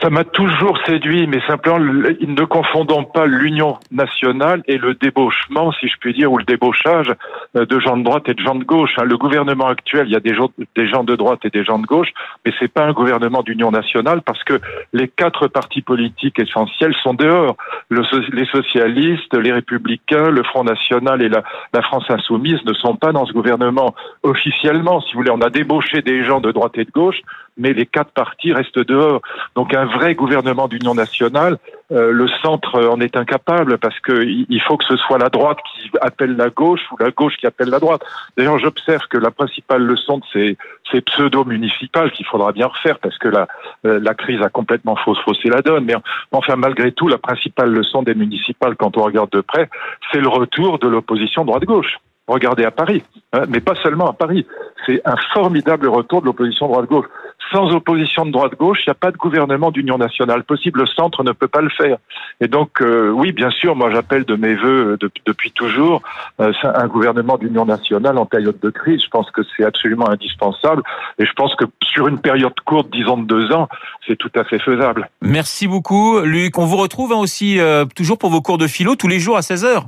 Ça 0.00 0.10
m'a 0.10 0.24
toujours 0.24 0.78
séduit, 0.86 1.26
mais 1.26 1.40
simplement, 1.46 1.78
ne 1.78 2.44
confondons 2.44 3.04
pas 3.04 3.26
l'union 3.26 3.78
nationale 3.90 4.62
et 4.66 4.76
le 4.76 4.94
débauchement, 4.94 5.72
si 5.72 5.88
je 5.88 5.94
puis 6.00 6.12
dire, 6.12 6.32
ou 6.32 6.38
le 6.38 6.44
débauchage 6.44 7.12
euh, 7.56 7.64
de 7.64 7.78
gens 7.80 7.96
de 7.96 8.02
droite 8.02 8.28
et 8.28 8.34
de 8.34 8.40
gens 8.40 8.54
de 8.54 8.64
gauche. 8.64 8.90
Hein. 8.98 9.04
Le 9.04 9.16
gouvernement 9.16 9.66
actuel, 9.66 10.06
il 10.08 10.12
y 10.12 10.16
a 10.16 10.20
des 10.20 10.34
gens, 10.34 11.04
de 11.04 11.16
droite 11.16 11.40
et 11.44 11.50
des 11.50 11.64
gens 11.64 11.78
de 11.78 11.86
gauche, 11.86 12.08
mais 12.44 12.52
c'est 12.58 12.72
pas 12.72 12.84
un 12.84 12.92
gouvernement 12.92 13.42
d'union 13.42 13.70
nationale 13.70 14.22
parce 14.22 14.42
que 14.44 14.60
les 14.92 15.08
quatre 15.08 15.48
partis 15.48 15.82
politiques 15.82 16.38
essentiels 16.38 16.94
sont 17.02 17.14
dehors. 17.14 17.56
Le, 17.88 18.02
les 18.34 18.46
socialistes, 18.46 19.34
les 19.34 19.52
républicains, 19.52 20.30
le 20.30 20.42
Front 20.42 20.64
National 20.64 21.22
et 21.22 21.28
la 21.28 21.82
France 21.82 22.04
Insoumise 22.08 22.64
ne 22.64 22.74
sont 22.74 22.96
pas 22.96 23.12
dans 23.12 23.26
ce 23.26 23.32
gouvernement 23.32 23.94
officiellement. 24.22 25.00
Si 25.00 25.12
vous 25.12 25.20
voulez, 25.20 25.30
on 25.30 25.40
a 25.40 25.50
débauché 25.50 26.02
des 26.02 26.24
gens 26.24 26.40
de 26.40 26.52
droite 26.52 26.76
et 26.76 26.84
de 26.84 26.90
gauche, 26.90 27.20
mais 27.56 27.72
les 27.72 27.86
quatre 27.86 28.10
partis 28.10 28.52
restent 28.52 28.78
dehors. 28.78 29.20
Donc 29.54 29.74
un 29.74 29.86
vrai 29.86 30.14
gouvernement 30.14 30.68
d'union 30.68 30.94
nationale, 30.94 31.58
euh, 31.92 32.10
le 32.12 32.26
centre 32.42 32.82
en 32.86 33.00
est 33.00 33.16
incapable 33.16 33.78
parce 33.78 33.98
qu'il 34.00 34.62
faut 34.66 34.76
que 34.76 34.84
ce 34.84 34.96
soit 34.96 35.18
la 35.18 35.28
droite 35.28 35.58
qui 35.72 35.90
appelle 36.00 36.36
la 36.36 36.50
gauche 36.50 36.80
ou 36.92 36.96
la 36.98 37.10
gauche 37.10 37.36
qui 37.36 37.46
appelle 37.46 37.68
la 37.68 37.78
droite. 37.78 38.02
D'ailleurs, 38.36 38.58
j'observe 38.58 39.02
que 39.08 39.18
la 39.18 39.30
principale 39.30 39.82
leçon 39.82 40.18
de 40.18 40.24
ces, 40.32 40.56
pseudo-municipales 41.00 42.12
qu'il 42.12 42.24
faudra 42.24 42.52
bien 42.52 42.68
refaire 42.68 43.00
parce 43.00 43.18
que 43.18 43.26
la, 43.26 43.48
euh, 43.84 43.98
la 44.00 44.14
crise 44.14 44.40
a 44.42 44.48
complètement 44.48 44.94
faussé 44.96 45.48
la 45.48 45.60
donne. 45.60 45.84
Mais 45.84 45.94
enfin, 46.30 46.54
malgré 46.54 46.92
tout, 46.92 47.08
la 47.08 47.18
principale 47.18 47.70
leçon 47.70 48.04
des 48.04 48.14
municipales, 48.14 48.76
quand 48.76 48.96
on 48.96 49.02
regarde 49.02 49.30
de 49.30 49.40
près, 49.40 49.68
c'est 50.12 50.20
le 50.20 50.28
retour 50.28 50.78
de 50.78 50.86
l'opposition 50.86 51.44
droite-gauche. 51.44 51.98
Regardez 52.26 52.64
à 52.64 52.70
Paris, 52.70 53.02
hein, 53.32 53.42
mais 53.48 53.60
pas 53.60 53.74
seulement 53.82 54.08
à 54.08 54.12
Paris. 54.12 54.46
C'est 54.86 55.00
un 55.04 55.16
formidable 55.32 55.88
retour 55.88 56.20
de 56.20 56.26
l'opposition 56.26 56.68
droite-gauche 56.68 57.06
sans 57.52 57.70
opposition 57.72 58.26
de 58.26 58.32
droite-gauche, 58.32 58.80
il 58.86 58.88
n'y 58.88 58.92
a 58.92 58.94
pas 58.94 59.10
de 59.10 59.16
gouvernement 59.16 59.70
d'union 59.70 59.98
nationale 59.98 60.44
possible. 60.44 60.80
Le 60.80 60.86
centre 60.86 61.22
ne 61.22 61.32
peut 61.32 61.48
pas 61.48 61.60
le 61.60 61.68
faire. 61.68 61.98
Et 62.40 62.48
donc, 62.48 62.80
euh, 62.80 63.10
oui, 63.10 63.32
bien 63.32 63.50
sûr, 63.50 63.76
moi 63.76 63.90
j'appelle 63.90 64.24
de 64.24 64.34
mes 64.34 64.54
voeux 64.54 64.98
euh, 65.02 65.08
depuis 65.26 65.52
toujours 65.52 66.02
euh, 66.40 66.52
un 66.62 66.86
gouvernement 66.86 67.38
d'union 67.38 67.64
nationale 67.64 68.18
en 68.18 68.26
période 68.26 68.58
de 68.60 68.70
crise. 68.70 69.02
Je 69.04 69.08
pense 69.08 69.30
que 69.30 69.42
c'est 69.56 69.64
absolument 69.64 70.08
indispensable. 70.08 70.82
Et 71.18 71.26
je 71.26 71.32
pense 71.32 71.54
que 71.54 71.64
sur 71.82 72.08
une 72.08 72.18
période 72.18 72.54
courte, 72.64 72.90
disons 72.90 73.18
de 73.18 73.26
deux 73.26 73.52
ans, 73.52 73.68
c'est 74.06 74.16
tout 74.16 74.32
à 74.34 74.44
fait 74.44 74.58
faisable. 74.58 75.08
Merci 75.20 75.68
beaucoup, 75.68 76.20
Luc. 76.20 76.58
On 76.58 76.66
vous 76.66 76.76
retrouve 76.76 77.12
hein, 77.12 77.18
aussi 77.18 77.58
toujours 77.94 78.18
pour 78.18 78.30
vos 78.30 78.40
cours 78.40 78.58
de 78.58 78.66
philo 78.66 78.96
tous 78.96 79.08
les 79.08 79.20
jours 79.20 79.36
à 79.36 79.42
16 79.42 79.64
heures. 79.64 79.84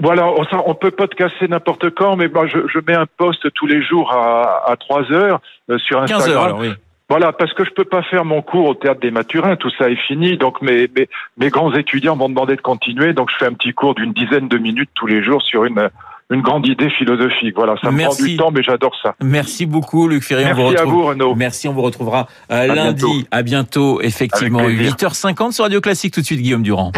Voilà, 0.00 0.26
on, 0.26 0.44
on 0.66 0.74
peut 0.74 0.90
pas 0.90 1.06
te 1.06 1.14
casser 1.14 1.46
n'importe 1.48 1.90
quand, 1.90 2.16
mais 2.16 2.28
moi 2.28 2.46
je, 2.46 2.58
je, 2.72 2.78
mets 2.86 2.94
un 2.94 3.06
poste 3.06 3.52
tous 3.54 3.66
les 3.66 3.82
jours 3.82 4.12
à, 4.12 4.70
à 4.70 4.76
3 4.76 5.12
heures 5.12 5.40
euh, 5.70 5.78
sur 5.78 6.02
Instagram. 6.02 6.26
15 6.26 6.34
heures, 6.34 6.42
alors, 6.42 6.58
oui. 6.58 6.72
Voilà, 7.08 7.32
parce 7.32 7.52
que 7.52 7.64
je 7.64 7.70
peux 7.70 7.84
pas 7.84 8.02
faire 8.02 8.24
mon 8.24 8.40
cours 8.40 8.66
au 8.66 8.74
théâtre 8.74 9.00
des 9.00 9.10
Mathurins, 9.10 9.56
tout 9.56 9.70
ça 9.78 9.90
est 9.90 10.00
fini. 10.06 10.38
Donc 10.38 10.62
mes, 10.62 10.88
mes, 10.96 11.08
mes 11.36 11.50
grands 11.50 11.72
étudiants 11.74 12.16
m'ont 12.16 12.30
demandé 12.30 12.56
de 12.56 12.62
continuer, 12.62 13.12
donc 13.12 13.30
je 13.30 13.36
fais 13.36 13.46
un 13.46 13.52
petit 13.52 13.72
cours 13.72 13.94
d'une 13.94 14.12
dizaine 14.12 14.48
de 14.48 14.58
minutes 14.58 14.90
tous 14.94 15.06
les 15.06 15.22
jours 15.22 15.42
sur 15.42 15.64
une 15.64 15.90
une 16.30 16.40
grande 16.40 16.66
idée 16.66 16.90
philosophique. 16.90 17.54
Voilà, 17.54 17.74
ça 17.82 17.90
me 17.90 18.02
prend 18.02 18.14
du 18.14 18.36
temps, 18.36 18.50
mais 18.50 18.62
j'adore 18.62 18.94
ça. 19.02 19.14
Merci 19.22 19.66
beaucoup, 19.66 20.08
Luc 20.08 20.22
Ferry. 20.22 20.44
Merci 20.44 20.60
on 20.60 20.70
vous 20.70 20.76
à 20.78 20.84
vous, 20.84 21.04
Renaud. 21.04 21.34
Merci, 21.34 21.68
on 21.68 21.74
vous 21.74 21.82
retrouvera 21.82 22.26
euh, 22.50 22.66
lundi. 22.66 23.04
Bientôt. 23.04 23.28
À 23.30 23.42
bientôt, 23.42 24.00
effectivement. 24.00 24.62
8h50 24.62 25.52
sur 25.52 25.64
Radio 25.64 25.80
Classique. 25.82 26.14
Tout 26.14 26.20
de 26.20 26.26
suite, 26.26 26.40
Guillaume 26.40 26.62
Durand. 26.62 26.92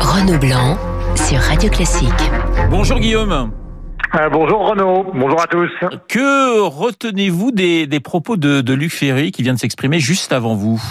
Renaud 0.00 0.38
Blanc 0.38 0.76
sur 1.14 1.38
Radio 1.38 1.70
Classique. 1.70 2.10
Bonjour 2.70 2.98
Guillaume. 2.98 3.52
Euh, 4.14 4.28
bonjour 4.30 4.68
Renaud, 4.70 5.06
bonjour 5.14 5.40
à 5.40 5.46
tous. 5.46 5.70
Que 6.08 6.60
retenez-vous 6.60 7.50
des, 7.52 7.86
des 7.86 8.00
propos 8.00 8.36
de, 8.36 8.60
de 8.60 8.74
Luc 8.74 8.92
Ferry 8.92 9.30
qui 9.30 9.42
vient 9.42 9.54
de 9.54 9.58
s'exprimer 9.58 10.00
juste 10.00 10.32
avant 10.32 10.54
vous? 10.54 10.82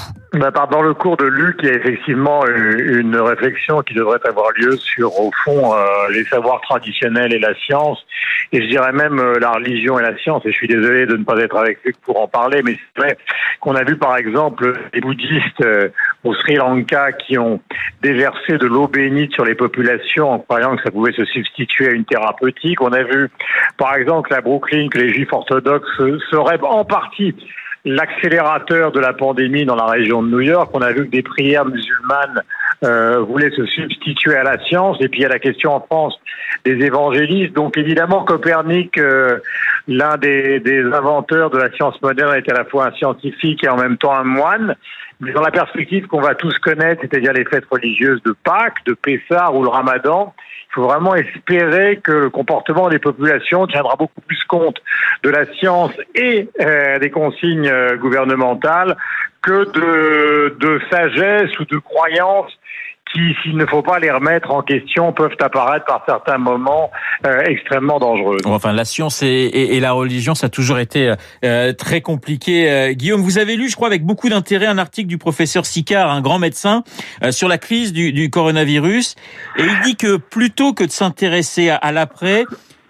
Dans 0.72 0.82
le 0.82 0.94
cours 0.94 1.18
de 1.18 1.26
Luc, 1.26 1.58
il 1.62 1.70
y 1.70 1.72
a 1.72 1.76
effectivement 1.76 2.46
une 2.48 3.16
réflexion 3.18 3.82
qui 3.82 3.94
devrait 3.94 4.20
avoir 4.28 4.52
lieu 4.56 4.76
sur, 4.78 5.20
au 5.20 5.32
fond, 5.44 5.74
euh, 5.74 5.86
les 6.12 6.26
savoirs 6.26 6.62
traditionnels 6.62 7.34
et 7.34 7.40
la 7.40 7.54
science, 7.56 8.06
et 8.52 8.62
je 8.62 8.68
dirais 8.68 8.92
même 8.92 9.20
euh, 9.20 9.40
la 9.40 9.52
religion 9.52 9.98
et 10.00 10.04
la 10.04 10.18
science. 10.18 10.46
Et 10.46 10.52
je 10.52 10.58
suis 10.58 10.68
désolé 10.68 11.06
de 11.06 11.16
ne 11.16 11.24
pas 11.24 11.38
être 11.38 11.56
avec 11.56 11.80
Luc 11.86 11.96
pour 12.02 12.20
en 12.20 12.28
parler, 12.28 12.62
mais 12.64 12.78
c'est 12.96 13.02
vrai 13.02 13.18
qu'on 13.60 13.76
a 13.76 13.84
vu 13.84 13.98
par 13.98 14.18
exemple 14.18 14.74
les 14.94 15.02
bouddhistes 15.02 15.62
euh, 15.62 15.90
au 16.24 16.34
Sri 16.34 16.56
Lanka 16.56 17.12
qui 17.14 17.38
ont 17.38 17.62
déversé 18.02 18.58
de 18.58 18.66
l'eau 18.66 18.88
bénite 18.88 19.34
sur 19.34 19.46
les 19.46 19.56
populations 19.56 20.32
en 20.32 20.40
croyant 20.40 20.76
que 20.76 20.84
ça 20.84 20.92
pouvait 20.92 21.14
se 21.14 21.26
substituer 21.26 21.88
à 21.88 21.92
une 21.92 22.06
thérapeutique. 22.06 22.82
On 22.82 22.92
a 22.92 23.04
vu 23.04 23.30
par 23.78 23.96
exemple 23.96 24.34
à 24.34 24.42
Brooklyn 24.42 24.90
que 24.90 24.98
les 24.98 25.14
juifs 25.14 25.32
orthodoxes 25.32 26.02
seraient 26.30 26.60
en 26.62 26.84
partie 26.84 27.36
l'accélérateur 27.86 28.92
de 28.92 29.00
la 29.00 29.14
pandémie 29.14 29.66
dans 29.66 29.76
la 29.76 29.86
région 29.86 30.24
de 30.24 30.30
New 30.30 30.42
York. 30.42 30.72
On 30.74 30.82
a 30.82 30.92
vu 30.92 31.06
que 31.06 31.12
des 31.12 31.22
prières 31.22 31.66
musulmanes 31.66 32.42
euh, 32.84 33.20
voulaient 33.20 33.52
se 33.52 33.66
substituer 33.66 34.36
à 34.36 34.44
la 34.44 34.60
science. 34.66 34.98
Et 35.00 35.08
puis 35.08 35.20
il 35.20 35.24
y 35.24 35.26
a 35.26 35.30
la 35.30 35.40
question 35.40 35.74
en 35.74 35.82
France 35.82 36.20
des 36.66 36.84
évangélistes. 36.84 37.54
Donc 37.54 37.78
évidemment, 37.78 38.24
Copernic, 38.24 38.98
euh, 38.98 39.38
l'un 39.88 40.18
des, 40.18 40.60
des 40.60 40.84
inventeurs 40.84 41.52
de 41.52 41.58
la 41.58 41.72
science 41.72 42.02
moderne, 42.02 42.36
est 42.36 42.50
à 42.52 42.56
la 42.56 42.66
fois 42.66 42.88
un 42.88 42.92
scientifique 42.94 43.64
et 43.64 43.70
en 43.70 43.78
même 43.78 43.98
temps 43.98 44.14
un 44.14 44.24
moine. 44.24 44.76
Mais 45.20 45.32
dans 45.32 45.42
la 45.42 45.52
perspective 45.52 46.08
qu'on 46.08 46.22
va 46.22 46.36
tous 46.36 46.58
connaître, 46.60 47.02
c'est-à-dire 47.02 47.34
les 47.34 47.46
fêtes 47.46 47.66
religieuses 47.70 48.22
de 48.24 48.36
Pâques, 48.44 48.84
de 48.86 48.94
Pessah 48.94 49.52
ou 49.52 49.64
le 49.64 49.70
Ramadan, 49.70 50.34
il 50.70 50.74
faut 50.74 50.84
vraiment 50.84 51.16
espérer 51.16 52.02
que 52.04 52.12
le 52.12 52.30
comportement 52.30 52.90
des 52.90 53.00
populations 53.00 53.66
tiendra 53.66 53.96
beaucoup 53.96 54.22
plus 54.22 54.44
compte 54.44 54.82
de 55.24 55.30
la 55.30 55.46
science 55.54 55.94
et 56.16 56.50
euh, 56.60 57.00
des 57.00 57.10
consignes 57.12 57.70
euh, 57.70 57.96
gouvernementales 57.96 58.98
que 59.42 59.72
de, 59.72 60.58
de 60.60 60.82
sagesse 60.90 61.58
ou 61.60 61.66
de 61.66 61.78
croyance 61.78 62.52
qui, 63.16 63.34
s'il 63.42 63.56
ne 63.56 63.66
faut 63.66 63.82
pas 63.82 63.98
les 64.00 64.12
remettre 64.12 64.52
en 64.52 64.62
question, 64.62 65.14
peuvent 65.14 65.38
apparaître 65.40 65.86
par 65.86 66.04
certains 66.06 66.38
moments 66.38 66.92
euh, 67.26 67.42
extrêmement 67.46 67.98
dangereux. 67.98 68.38
Enfin, 68.44 68.74
la 68.74 68.84
science 68.84 69.24
et, 69.24 69.28
et, 69.28 69.78
et, 69.78 69.80
la 69.80 69.94
religion, 69.94 70.36
ça 70.36 70.48
a 70.48 70.50
toujours 70.50 70.80
été 70.80 71.14
euh, 71.46 71.72
très 71.72 72.02
compliqué. 72.02 72.70
Euh, 72.70 72.92
Guillaume, 72.92 73.22
vous 73.22 73.38
avez 73.38 73.56
lu, 73.56 73.70
je 73.70 73.76
crois, 73.76 73.88
avec 73.88 74.04
beaucoup 74.04 74.28
d'intérêt, 74.28 74.66
un 74.66 74.78
article 74.78 75.08
du 75.08 75.18
professeur 75.18 75.66
Sicard, 75.66 76.12
un 76.12 76.22
grand 76.22 76.40
médecin, 76.40 76.84
euh, 77.24 77.32
sur 77.32 77.48
la 77.48 77.58
crise 77.58 77.94
du, 77.94 78.12
du, 78.12 78.30
coronavirus, 78.30 79.16
et 79.58 79.64
il 79.64 79.82
dit 79.86 79.96
que 79.96 80.18
plutôt 80.18 80.74
que 80.74 80.84
de 80.84 80.92
s'intéresser 80.92 81.70
à, 81.70 81.76
à 81.78 81.94
l'après, 81.94 82.44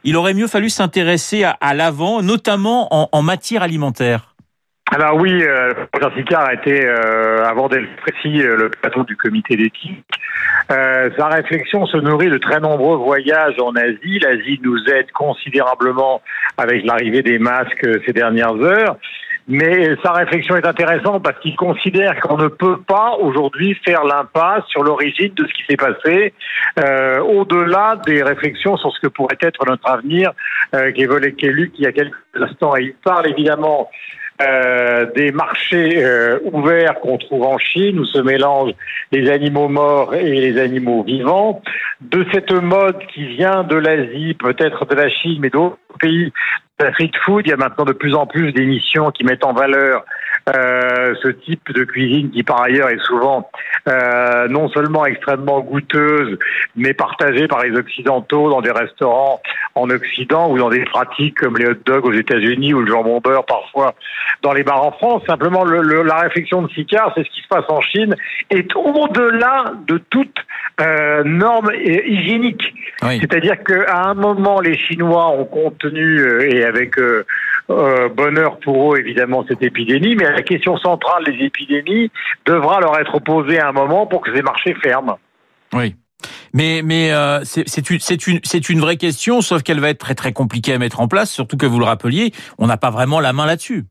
il 0.04 0.16
aurait 0.18 0.34
mieux 0.34 0.48
fallu 0.48 0.70
s'intéresser 0.70 1.44
à, 1.44 1.52
à 1.52 1.76
l'avant, 1.76 2.24
notamment 2.24 2.88
en, 2.92 3.10
en 3.12 3.22
matière 3.22 3.62
alimentaire. 3.62 4.35
Alors 4.96 5.18
oui, 5.18 5.44
euh, 5.44 5.74
Sicard 6.16 6.46
a 6.46 6.54
été, 6.54 6.86
euh, 6.86 7.44
avant 7.44 7.68
d'être 7.68 7.94
précis, 7.98 8.42
euh, 8.42 8.56
le 8.56 8.72
patron 8.82 9.04
du 9.04 9.18
comité 9.18 9.58
d'éthique. 9.58 10.06
Euh, 10.72 11.10
sa 11.18 11.28
réflexion 11.28 11.86
se 11.86 11.98
nourrit 11.98 12.30
de 12.30 12.38
très 12.38 12.62
nombreux 12.62 12.96
voyages 12.96 13.60
en 13.60 13.76
Asie. 13.76 14.20
L'Asie 14.20 14.58
nous 14.64 14.82
aide 14.88 15.12
considérablement 15.12 16.22
avec 16.58 16.86
l'arrivée 16.86 17.24
des 17.24 17.40
masques 17.40 17.84
euh, 17.84 18.00
ces 18.06 18.14
dernières 18.14 18.56
heures. 18.56 18.96
Mais 19.48 19.96
sa 20.02 20.14
réflexion 20.14 20.56
est 20.56 20.66
intéressante 20.66 21.22
parce 21.24 21.40
qu'il 21.40 21.56
considère 21.56 22.20
qu'on 22.20 22.38
ne 22.38 22.48
peut 22.48 22.82
pas 22.82 23.16
aujourd'hui 23.20 23.78
faire 23.86 24.04
l'impasse 24.04 24.66
sur 24.70 24.84
l'origine 24.84 25.34
de 25.36 25.46
ce 25.46 25.54
qui 25.54 25.64
s'est 25.70 25.78
passé, 25.78 26.34
euh, 26.80 27.20
au-delà 27.20 27.98
des 28.08 28.24
réflexions 28.24 28.76
sur 28.78 28.92
ce 28.92 29.00
que 29.02 29.08
pourrait 29.08 29.38
être 29.42 29.64
notre 29.68 29.88
avenir, 29.88 30.32
euh, 30.74 30.92
qu'évoquait 30.94 31.50
Luc 31.50 31.74
il 31.78 31.84
y 31.84 31.88
a 31.88 31.92
quelques 31.92 32.16
instants. 32.34 32.76
Et 32.76 32.86
il 32.86 32.96
parle 33.04 33.28
évidemment 33.28 33.90
euh, 34.42 35.06
des 35.16 35.32
marchés 35.32 36.04
euh, 36.04 36.40
ouverts 36.52 37.00
qu'on 37.00 37.18
trouve 37.18 37.44
en 37.44 37.58
Chine, 37.58 38.00
où 38.00 38.06
se 38.06 38.20
mélangent 38.20 38.74
les 39.12 39.30
animaux 39.30 39.70
morts 39.70 40.14
et 40.14 40.30
les 40.30 40.60
animaux 40.60 41.04
vivants, 41.04 41.62
de 42.02 42.26
cette 42.34 42.52
mode 42.52 43.00
qui 43.14 43.26
vient 43.28 43.64
de 43.64 43.76
l'Asie, 43.76 44.34
peut-être 44.34 44.86
de 44.86 44.96
la 44.96 45.10
Chine, 45.10 45.38
mais 45.40 45.50
d'autres 45.50 45.78
pays 46.00 46.34
la 46.80 46.92
street 46.92 47.12
food, 47.24 47.44
il 47.46 47.52
y 47.52 47.54
a 47.54 47.58
maintenant 47.58 47.86
de 47.86 47.94
plus 47.94 48.16
en 48.16 48.26
plus 48.28 48.52
d'émissions 48.52 49.12
qui 49.12 49.24
mettent 49.24 49.46
en 49.46 49.54
valeur 49.54 50.04
euh, 50.50 51.16
ce 51.24 51.30
type 51.30 51.72
de 51.72 51.86
cuisine 51.86 52.30
qui 52.32 52.44
par 52.44 52.62
ailleurs 52.62 52.90
est 52.90 53.00
souvent 53.00 53.50
euh, 53.88 54.48
non 54.50 54.68
seulement 54.70 55.06
extrêmement 55.06 55.62
goûteuse, 55.62 56.38
mais 56.76 56.94
partagée 56.94 57.48
par 57.48 57.64
les 57.64 57.76
Occidentaux 57.78 58.50
dans 58.50 58.62
des 58.62 58.72
restaurants 58.72 59.42
en 59.76 59.90
Occident 59.90 60.52
ou 60.52 60.58
dans 60.58 60.70
des 60.70 60.84
pratiques 60.84 61.38
comme 61.38 61.58
les 61.58 61.66
hot 61.66 61.78
dogs 61.86 62.06
aux 62.06 62.14
États-Unis 62.14 62.74
ou 62.74 62.82
le 62.82 62.92
jambon 62.92 63.22
beurre 63.22 63.46
parfois 63.46 63.96
dans 64.42 64.52
les 64.52 64.64
bars 64.64 64.84
en 64.84 64.92
France. 64.92 65.24
Simplement, 65.28 65.64
le, 65.64 65.82
le, 65.82 66.04
la 66.04 66.18
réflexion 66.18 66.62
de 66.62 66.70
Sicard, 66.72 67.14
c'est 67.16 67.24
ce 67.24 67.30
qui 67.30 67.42
se 67.42 67.48
passe 67.48 67.66
en 67.70 67.82
Chine, 67.82 68.16
est 68.50 68.76
au-delà 68.76 69.74
de 69.88 69.98
toute 70.10 70.46
euh, 70.82 71.24
norme 71.24 71.72
hygiénique. 71.74 72.74
Oui. 73.02 73.20
C'est-à-dire 73.20 73.64
qu'à 73.64 74.08
un 74.08 74.14
moment, 74.14 74.60
les 74.60 74.78
Chinois 74.78 75.30
ont 75.30 75.46
contenu 75.46 76.20
euh, 76.20 76.50
et 76.50 76.65
avec 76.66 76.98
euh, 76.98 77.26
euh, 77.70 78.10
bonheur 78.10 78.60
pour 78.60 78.94
eux 78.94 79.00
évidemment 79.00 79.46
cette 79.48 79.62
épidémie, 79.62 80.16
mais 80.16 80.26
la 80.26 80.42
question 80.42 80.78
centrale 80.78 81.24
des 81.26 81.46
épidémies 81.46 82.12
devra 82.46 82.80
leur 82.80 82.98
être 83.00 83.20
posée 83.20 83.60
à 83.60 83.70
un 83.70 83.72
moment 83.72 84.08
pour 84.08 84.22
que 84.22 84.36
ces 84.36 84.42
marchés 84.42 84.76
ferment. 84.82 85.20
Oui. 85.74 85.96
Mais 86.54 86.82
mais 86.84 87.12
euh, 87.12 87.42
c'est 87.44 88.70
une 88.70 88.80
vraie 88.80 88.98
question, 88.98 89.42
sauf 89.42 89.64
qu'elle 89.64 89.80
va 89.80 89.90
être 89.90 90.00
très 90.00 90.16
très 90.16 90.34
compliquée 90.34 90.74
à 90.74 90.80
mettre 90.80 91.02
en 91.02 91.08
place, 91.08 91.30
surtout 91.30 91.58
que 91.58 91.66
vous 91.66 91.80
le 91.80 91.86
rappeliez, 91.86 92.32
on 92.58 92.68
n'a 92.68 92.78
pas 92.78 92.90
vraiment 92.90 93.20
la 93.20 93.34
main 93.34 93.46
là-dessus. 93.46 93.84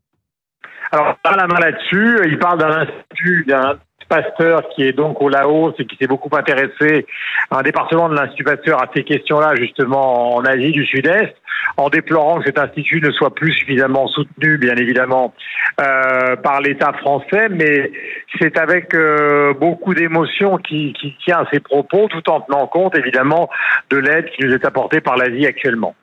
Alors 0.90 1.16
pas 1.23 1.37
la 1.37 1.47
main 1.47 1.59
là-dessus. 1.59 2.21
Il 2.26 2.38
parle 2.38 2.59
d'un 2.59 2.71
institut 2.71 3.45
d'un 3.49 3.78
Pasteur 4.09 4.69
qui 4.75 4.83
est 4.83 4.93
donc 4.93 5.21
au 5.21 5.28
Laos 5.28 5.75
et 5.78 5.87
qui 5.87 5.97
s'est 5.97 6.07
beaucoup 6.07 6.35
intéressé 6.37 7.07
à 7.50 7.59
un 7.59 7.62
département 7.62 8.09
de 8.09 8.14
l'Institut 8.14 8.45
Pasteur 8.45 8.83
à 8.83 8.87
ces 8.95 9.02
questions-là 9.02 9.54
justement 9.57 10.37
en 10.37 10.45
Asie 10.45 10.73
du 10.73 10.85
Sud-Est, 10.85 11.35
en 11.76 11.88
déplorant 11.88 12.38
que 12.38 12.46
cet 12.46 12.58
institut 12.58 13.00
ne 13.00 13.11
soit 13.11 13.34
plus 13.34 13.52
suffisamment 13.52 14.06
soutenu, 14.08 14.58
bien 14.58 14.76
évidemment, 14.76 15.34
euh, 15.80 16.37
par 16.37 16.61
l'État 16.61 16.92
français, 16.92 17.49
mais 17.50 17.90
c'est 18.38 18.58
avec 18.58 18.94
euh, 18.94 19.54
beaucoup 19.54 19.94
d'émotion 19.94 20.58
qui, 20.58 20.92
qui 21.00 21.14
tient 21.25 21.38
à 21.38 21.50
ses 21.52 21.61
propos, 21.61 22.08
tout 22.08 22.28
en 22.30 22.40
tenant 22.40 22.66
compte 22.66 22.96
évidemment 22.96 23.49
de 23.90 23.96
l'aide 23.96 24.26
qui 24.37 24.44
nous 24.44 24.52
est 24.52 24.64
apportée 24.64 25.00
par 25.00 25.16
l'Asie 25.16 25.46
actuellement. 25.46 25.94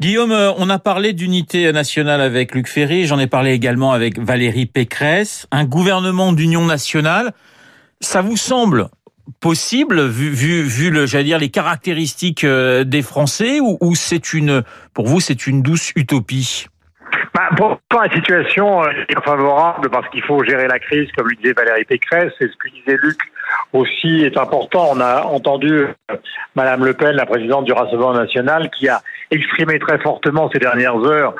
Guillaume, 0.00 0.32
euh, 0.32 0.52
on 0.58 0.68
a 0.68 0.78
parlé 0.78 1.12
d'unité 1.12 1.72
nationale 1.72 2.20
avec 2.20 2.54
Luc 2.54 2.68
Ferry, 2.68 3.06
j'en 3.06 3.18
ai 3.18 3.26
parlé 3.26 3.52
également 3.52 3.92
avec 3.92 4.18
Valérie 4.18 4.66
Pécresse, 4.66 5.46
un 5.50 5.64
gouvernement 5.64 6.32
d'union 6.32 6.64
nationale. 6.64 7.32
Ça 8.00 8.20
vous 8.20 8.36
semble 8.36 8.88
possible 9.40 10.06
vu 10.06 10.30
vu 10.30 10.62
vu 10.62 10.90
le 10.90 11.06
j'allais 11.06 11.24
dire 11.24 11.38
les 11.38 11.48
caractéristiques 11.48 12.44
euh, 12.44 12.84
des 12.84 13.02
Français 13.02 13.58
ou, 13.60 13.94
c'est 13.94 14.32
une 14.32 14.62
pour 14.92 15.06
vous 15.06 15.20
c'est 15.20 15.46
une 15.46 15.62
douce 15.62 15.92
utopie? 15.96 16.66
Bah, 17.32 17.48
pour 17.56 17.80
la 18.00 18.10
situation 18.10 18.84
est 18.86 19.24
favorable 19.24 19.88
parce 19.90 20.08
qu'il 20.08 20.22
faut 20.22 20.44
gérer 20.44 20.68
la 20.68 20.78
crise, 20.78 21.08
comme 21.16 21.28
le 21.28 21.36
disait 21.36 21.52
Valérie 21.52 21.84
Pécresse, 21.84 22.32
et 22.40 22.46
ce 22.46 22.56
que 22.56 22.68
disait 22.68 22.98
Luc 23.02 23.18
aussi 23.72 24.24
est 24.24 24.36
important. 24.36 24.90
On 24.92 25.00
a 25.00 25.22
entendu 25.22 25.72
euh, 25.72 26.16
Madame 26.54 26.84
Le 26.84 26.94
Pen, 26.94 27.16
la 27.16 27.26
présidente 27.26 27.64
du 27.64 27.72
Rassemblement 27.72 28.14
national, 28.14 28.70
qui 28.70 28.88
a 28.88 29.00
exprimé 29.30 29.78
très 29.78 29.98
fortement 29.98 30.50
ces 30.52 30.58
dernières 30.58 30.96
heures 31.04 31.34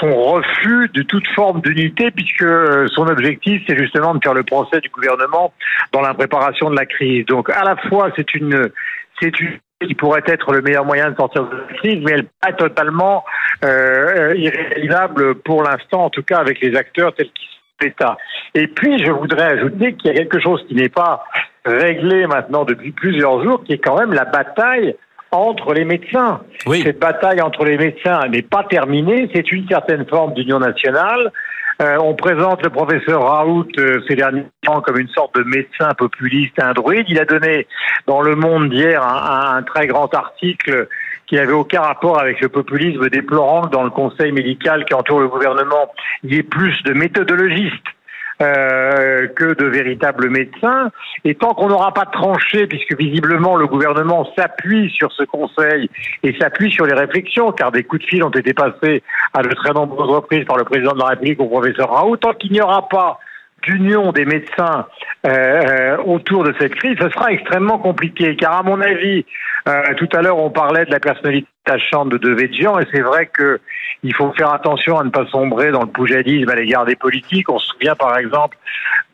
son 0.00 0.12
refus 0.14 0.90
de 0.94 1.02
toute 1.02 1.26
forme 1.28 1.60
d'unité, 1.60 2.10
puisque 2.10 2.42
euh, 2.42 2.86
son 2.88 3.06
objectif, 3.06 3.62
c'est 3.68 3.78
justement 3.78 4.14
de 4.14 4.20
faire 4.22 4.34
le 4.34 4.42
procès 4.42 4.80
du 4.80 4.88
gouvernement 4.88 5.52
dans 5.92 6.00
la 6.00 6.14
préparation 6.14 6.70
de 6.70 6.76
la 6.76 6.86
crise. 6.86 7.26
Donc, 7.26 7.50
à 7.50 7.62
la 7.64 7.76
fois, 7.88 8.10
c'est 8.16 8.34
une, 8.34 8.70
c'est 9.20 9.38
une 9.40 9.58
qui 9.86 9.94
pourrait 9.94 10.22
être 10.26 10.52
le 10.52 10.60
meilleur 10.60 10.84
moyen 10.84 11.10
de 11.10 11.16
sortir 11.16 11.44
de 11.44 11.56
la 11.56 11.74
crise, 11.78 12.02
mais 12.04 12.12
elle 12.12 12.20
n'est 12.22 12.28
pas 12.40 12.52
totalement 12.52 13.24
euh, 13.64 14.34
irréalisable 14.36 15.36
pour 15.36 15.62
l'instant, 15.62 16.04
en 16.04 16.10
tout 16.10 16.22
cas 16.22 16.38
avec 16.38 16.60
les 16.60 16.76
acteurs 16.76 17.14
tels 17.14 17.30
qu'ils 17.32 17.48
sont 17.48 17.86
l'État. 17.86 18.18
Et 18.54 18.66
puis, 18.66 19.02
je 19.02 19.10
voudrais 19.10 19.54
ajouter 19.54 19.94
qu'il 19.94 20.12
y 20.12 20.14
a 20.14 20.18
quelque 20.18 20.40
chose 20.40 20.62
qui 20.68 20.74
n'est 20.74 20.90
pas 20.90 21.24
réglé 21.64 22.26
maintenant 22.26 22.64
depuis 22.64 22.92
plusieurs 22.92 23.42
jours, 23.42 23.64
qui 23.64 23.72
est 23.72 23.78
quand 23.78 23.98
même 23.98 24.12
la 24.12 24.24
bataille 24.24 24.96
entre 25.32 25.74
les 25.74 25.84
médecins. 25.84 26.40
Oui. 26.66 26.82
Cette 26.84 26.98
bataille 26.98 27.40
entre 27.40 27.64
les 27.64 27.78
médecins 27.78 28.20
n'est 28.28 28.42
pas 28.42 28.64
terminée, 28.64 29.30
c'est 29.34 29.50
une 29.52 29.66
certaine 29.68 30.06
forme 30.06 30.34
d'union 30.34 30.58
nationale. 30.58 31.30
Euh, 31.80 31.96
on 31.98 32.14
présente 32.14 32.62
le 32.62 32.68
professeur 32.68 33.22
Raoult 33.22 33.68
euh, 33.78 34.02
ces 34.06 34.14
derniers 34.14 34.44
temps 34.62 34.82
comme 34.82 34.98
une 34.98 35.08
sorte 35.08 35.34
de 35.36 35.44
médecin 35.44 35.94
populiste, 35.96 36.60
un 36.62 36.72
druide. 36.72 37.06
Il 37.08 37.18
a 37.18 37.24
donné 37.24 37.66
dans 38.06 38.20
le 38.20 38.36
monde 38.36 38.68
d'hier 38.68 39.02
un, 39.02 39.56
un, 39.56 39.62
très 39.62 39.86
grand 39.86 40.12
article 40.14 40.88
qui 41.26 41.36
n'avait 41.36 41.52
aucun 41.52 41.80
rapport 41.80 42.20
avec 42.20 42.40
le 42.40 42.50
populisme, 42.50 43.08
déplorant 43.08 43.62
que 43.62 43.70
dans 43.70 43.84
le 43.84 43.90
conseil 43.90 44.32
médical 44.32 44.84
qui 44.84 44.92
entoure 44.92 45.20
le 45.20 45.28
gouvernement, 45.28 45.90
il 46.22 46.34
y 46.34 46.38
ait 46.38 46.42
plus 46.42 46.82
de 46.82 46.92
méthodologistes 46.92 47.86
euh, 48.40 49.26
que 49.28 49.54
de 49.54 49.66
véritables 49.66 50.30
médecins. 50.30 50.90
Et 51.24 51.34
tant 51.34 51.54
qu'on 51.54 51.68
n'aura 51.68 51.92
pas 51.92 52.06
tranché, 52.06 52.66
puisque 52.66 52.96
visiblement 52.96 53.56
le 53.56 53.66
gouvernement 53.66 54.26
s'appuie 54.36 54.90
sur 54.90 55.12
ce 55.12 55.24
conseil 55.24 55.90
et 56.22 56.36
s'appuie 56.38 56.70
sur 56.70 56.86
les 56.86 56.94
réflexions, 56.94 57.52
car 57.52 57.70
des 57.70 57.84
coups 57.84 58.02
de 58.02 58.06
fil 58.08 58.24
ont 58.24 58.30
été 58.30 58.54
passés 58.54 59.02
à 59.34 59.42
de 59.42 59.50
très 59.50 59.72
nombreuses 59.72 60.10
reprises 60.10 60.44
par 60.46 60.56
le 60.56 60.64
président 60.64 60.92
de 60.92 61.00
la 61.00 61.06
République 61.06 61.40
au 61.40 61.46
professeur 61.46 61.90
Raoult, 61.90 62.16
tant 62.16 62.32
qu'il 62.32 62.52
n'y 62.52 62.60
aura 62.60 62.88
pas 62.88 63.20
d'union 63.62 64.12
des 64.12 64.24
médecins 64.24 64.86
euh, 65.26 65.96
autour 65.98 66.44
de 66.44 66.54
cette 66.58 66.74
crise, 66.74 66.96
ce 67.00 67.08
sera 67.10 67.32
extrêmement 67.32 67.78
compliqué. 67.78 68.36
Car 68.36 68.58
à 68.58 68.62
mon 68.62 68.80
avis, 68.80 69.24
euh, 69.68 69.94
tout 69.96 70.08
à 70.12 70.22
l'heure 70.22 70.38
on 70.38 70.50
parlait 70.50 70.84
de 70.84 70.90
la 70.90 71.00
personnalité 71.00 71.48
attachante 71.66 72.08
de 72.08 72.16
Devedjian 72.16 72.78
et 72.78 72.86
c'est 72.92 73.02
vrai 73.02 73.26
que 73.26 73.60
il 74.02 74.14
faut 74.14 74.32
faire 74.32 74.52
attention 74.52 74.98
à 74.98 75.04
ne 75.04 75.10
pas 75.10 75.26
sombrer 75.26 75.70
dans 75.70 75.82
le 75.82 75.88
poujadisme 75.88 76.48
à 76.48 76.54
l'égard 76.54 76.86
des 76.86 76.96
politiques. 76.96 77.50
On 77.50 77.58
se 77.58 77.66
souvient 77.68 77.94
par 77.94 78.16
exemple 78.16 78.56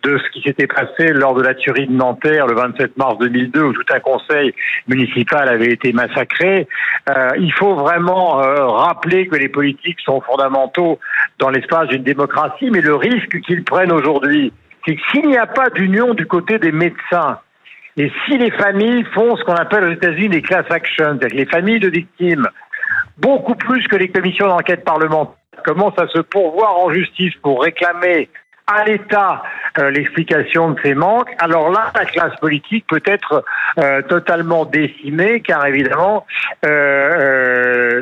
de 0.07 0.19
ce 0.19 0.31
qui 0.31 0.43
s'était 0.43 0.69
passé 0.69 1.13
lors 1.13 1.35
de 1.35 1.43
la 1.43 1.55
tuerie 1.55 1.87
de 1.87 1.93
Nanterre 1.93 2.47
le 2.47 2.55
27 2.55 2.97
mars 2.97 3.19
2002 3.19 3.63
où 3.63 3.73
tout 3.73 3.93
un 3.93 3.99
conseil 3.99 4.55
municipal 4.87 5.49
avait 5.49 5.73
été 5.73 5.93
massacré. 5.93 6.69
Euh, 7.09 7.31
il 7.39 7.53
faut 7.53 7.75
vraiment 7.75 8.41
euh, 8.41 8.67
rappeler 8.67 9.27
que 9.27 9.37
les 9.37 9.49
politiques 9.49 9.99
sont 10.05 10.21
fondamentaux 10.21 11.01
dans 11.39 11.51
l'espace 11.51 11.89
d'une 11.89 12.05
démocratie, 12.05 12.71
mais 12.71 12.81
le 12.81 12.95
risque 12.95 13.41
qu'ils 13.41 13.65
prennent 13.65 13.93
aujourd'hui, 13.93 14.53
c'est 14.87 14.95
que 14.95 15.03
s'il 15.11 15.27
n'y 15.27 15.37
a 15.37 15.47
pas 15.47 15.71
d'union 15.71 16.15
du 16.15 16.27
côté 16.27 16.59
des 16.59 16.73
médecins, 16.73 17.41
et 17.97 18.13
si 18.25 18.39
les 18.39 18.51
familles 18.53 19.05
font 19.13 19.37
ce 19.37 19.43
qu'on 19.45 19.55
appelle 19.55 19.85
aux 19.85 19.93
États-Unis 19.93 20.29
des 20.29 20.43
class 20.43 20.67
actions, 20.71 21.17
c'est-à-dire 21.19 21.39
les 21.39 21.47
familles 21.47 21.81
de 21.81 21.89
victimes, 21.89 22.47
beaucoup 23.19 23.55
plus 23.57 23.87
que 23.89 23.97
les 23.97 24.09
commissions 24.09 24.47
d'enquête 24.47 24.85
parlementaires, 24.85 25.35
commencent 25.65 25.99
à 25.99 26.07
se 26.09 26.21
pourvoir 26.21 26.77
en 26.77 26.93
justice 26.93 27.35
pour 27.43 27.63
réclamer 27.63 28.29
à 28.67 28.85
l'État 28.85 29.43
euh, 29.79 29.91
l'explication 29.91 30.73
de 30.73 30.81
ces 30.83 30.95
manques, 30.95 31.31
alors 31.39 31.71
là, 31.71 31.93
la 31.95 32.05
classe 32.05 32.35
politique 32.41 32.85
peut 32.89 33.03
être 33.05 33.45
euh, 33.79 34.03
totalement 34.03 34.65
décimée, 34.65 35.41
car 35.41 35.67
évidemment, 35.67 36.27
euh, 36.65 38.01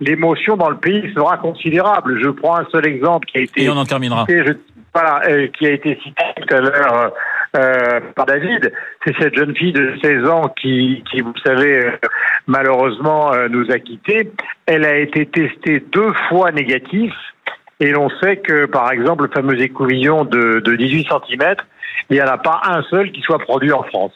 l'émotion 0.00 0.56
dans 0.56 0.70
le 0.70 0.78
pays 0.78 1.12
sera 1.14 1.36
considérable. 1.38 2.20
Je 2.22 2.28
prends 2.30 2.56
un 2.56 2.66
seul 2.72 2.86
exemple 2.86 3.26
qui 3.26 3.38
a 3.38 3.40
été... 3.42 3.62
Et 3.62 3.68
on 3.68 3.76
en 3.76 3.84
terminera. 3.84 4.26
voilà, 4.92 5.20
qui 5.48 5.66
a 5.66 5.70
été 5.70 5.98
cité 6.02 6.24
tout 6.36 6.54
à 6.54 6.60
l'heure 6.60 7.12
par 8.16 8.26
David, 8.26 8.72
c'est 9.04 9.14
cette 9.20 9.36
jeune 9.36 9.54
fille 9.54 9.72
de 9.72 9.94
16 10.02 10.28
ans 10.28 10.52
qui, 10.60 11.04
qui 11.08 11.20
vous 11.20 11.36
savez, 11.44 11.88
malheureusement 12.48 13.30
nous 13.48 13.70
a 13.70 13.78
quittés. 13.78 14.32
Elle 14.66 14.84
a 14.84 14.96
été 14.96 15.26
testée 15.26 15.84
deux 15.92 16.12
fois 16.28 16.50
négative 16.50 17.12
et 17.80 17.90
l'on 17.90 18.08
sait 18.20 18.36
que, 18.36 18.66
par 18.66 18.90
exemple, 18.92 19.24
le 19.24 19.30
fameux 19.30 19.60
écouvillon 19.60 20.24
de, 20.24 20.62
18 20.76 21.08
cm, 21.08 21.56
il 22.10 22.16
n'y 22.16 22.22
en 22.22 22.28
a 22.28 22.38
pas 22.38 22.60
un 22.64 22.82
seul 22.84 23.10
qui 23.12 23.20
soit 23.22 23.38
produit 23.38 23.72
en 23.72 23.82
France. 23.82 24.12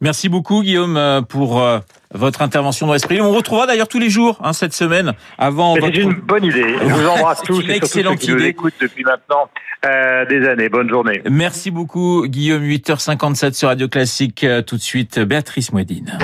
Merci 0.00 0.28
beaucoup, 0.28 0.62
Guillaume, 0.62 0.96
euh, 0.96 1.22
pour 1.22 1.62
euh, 1.62 1.78
votre 2.12 2.42
intervention 2.42 2.86
dans 2.86 2.92
l'esprit. 2.92 3.20
On 3.20 3.32
retrouvera 3.32 3.66
d'ailleurs 3.66 3.88
tous 3.88 3.98
les 3.98 4.10
jours 4.10 4.38
hein, 4.42 4.52
cette 4.52 4.74
semaine 4.74 5.12
avant. 5.38 5.74
C'est 5.76 5.96
une 5.96 6.12
bonne 6.12 6.44
idée. 6.44 6.76
Je 6.78 6.84
vous 6.86 7.06
embrasse 7.08 7.42
tous 7.44 7.62
une 7.62 7.70
excellente 7.70 8.20
ceux 8.20 8.36
qui 8.36 8.44
idée. 8.44 8.54
nous 8.62 8.70
depuis 8.80 9.04
maintenant 9.04 9.48
euh, 9.86 10.26
des 10.26 10.46
années. 10.46 10.68
Bonne 10.68 10.90
journée. 10.90 11.22
Merci 11.30 11.70
beaucoup, 11.70 12.26
Guillaume. 12.26 12.62
8h57 12.62 13.54
sur 13.54 13.68
Radio 13.68 13.88
Classique. 13.88 14.44
tout 14.66 14.76
de 14.76 14.82
suite, 14.82 15.18
Béatrice 15.18 15.72
Mouedine. 15.72 16.18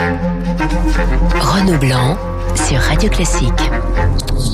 Renaud 1.40 1.78
Blanc 1.78 2.18
sur 2.54 2.78
Radio 2.78 3.08
Classique. 3.08 3.70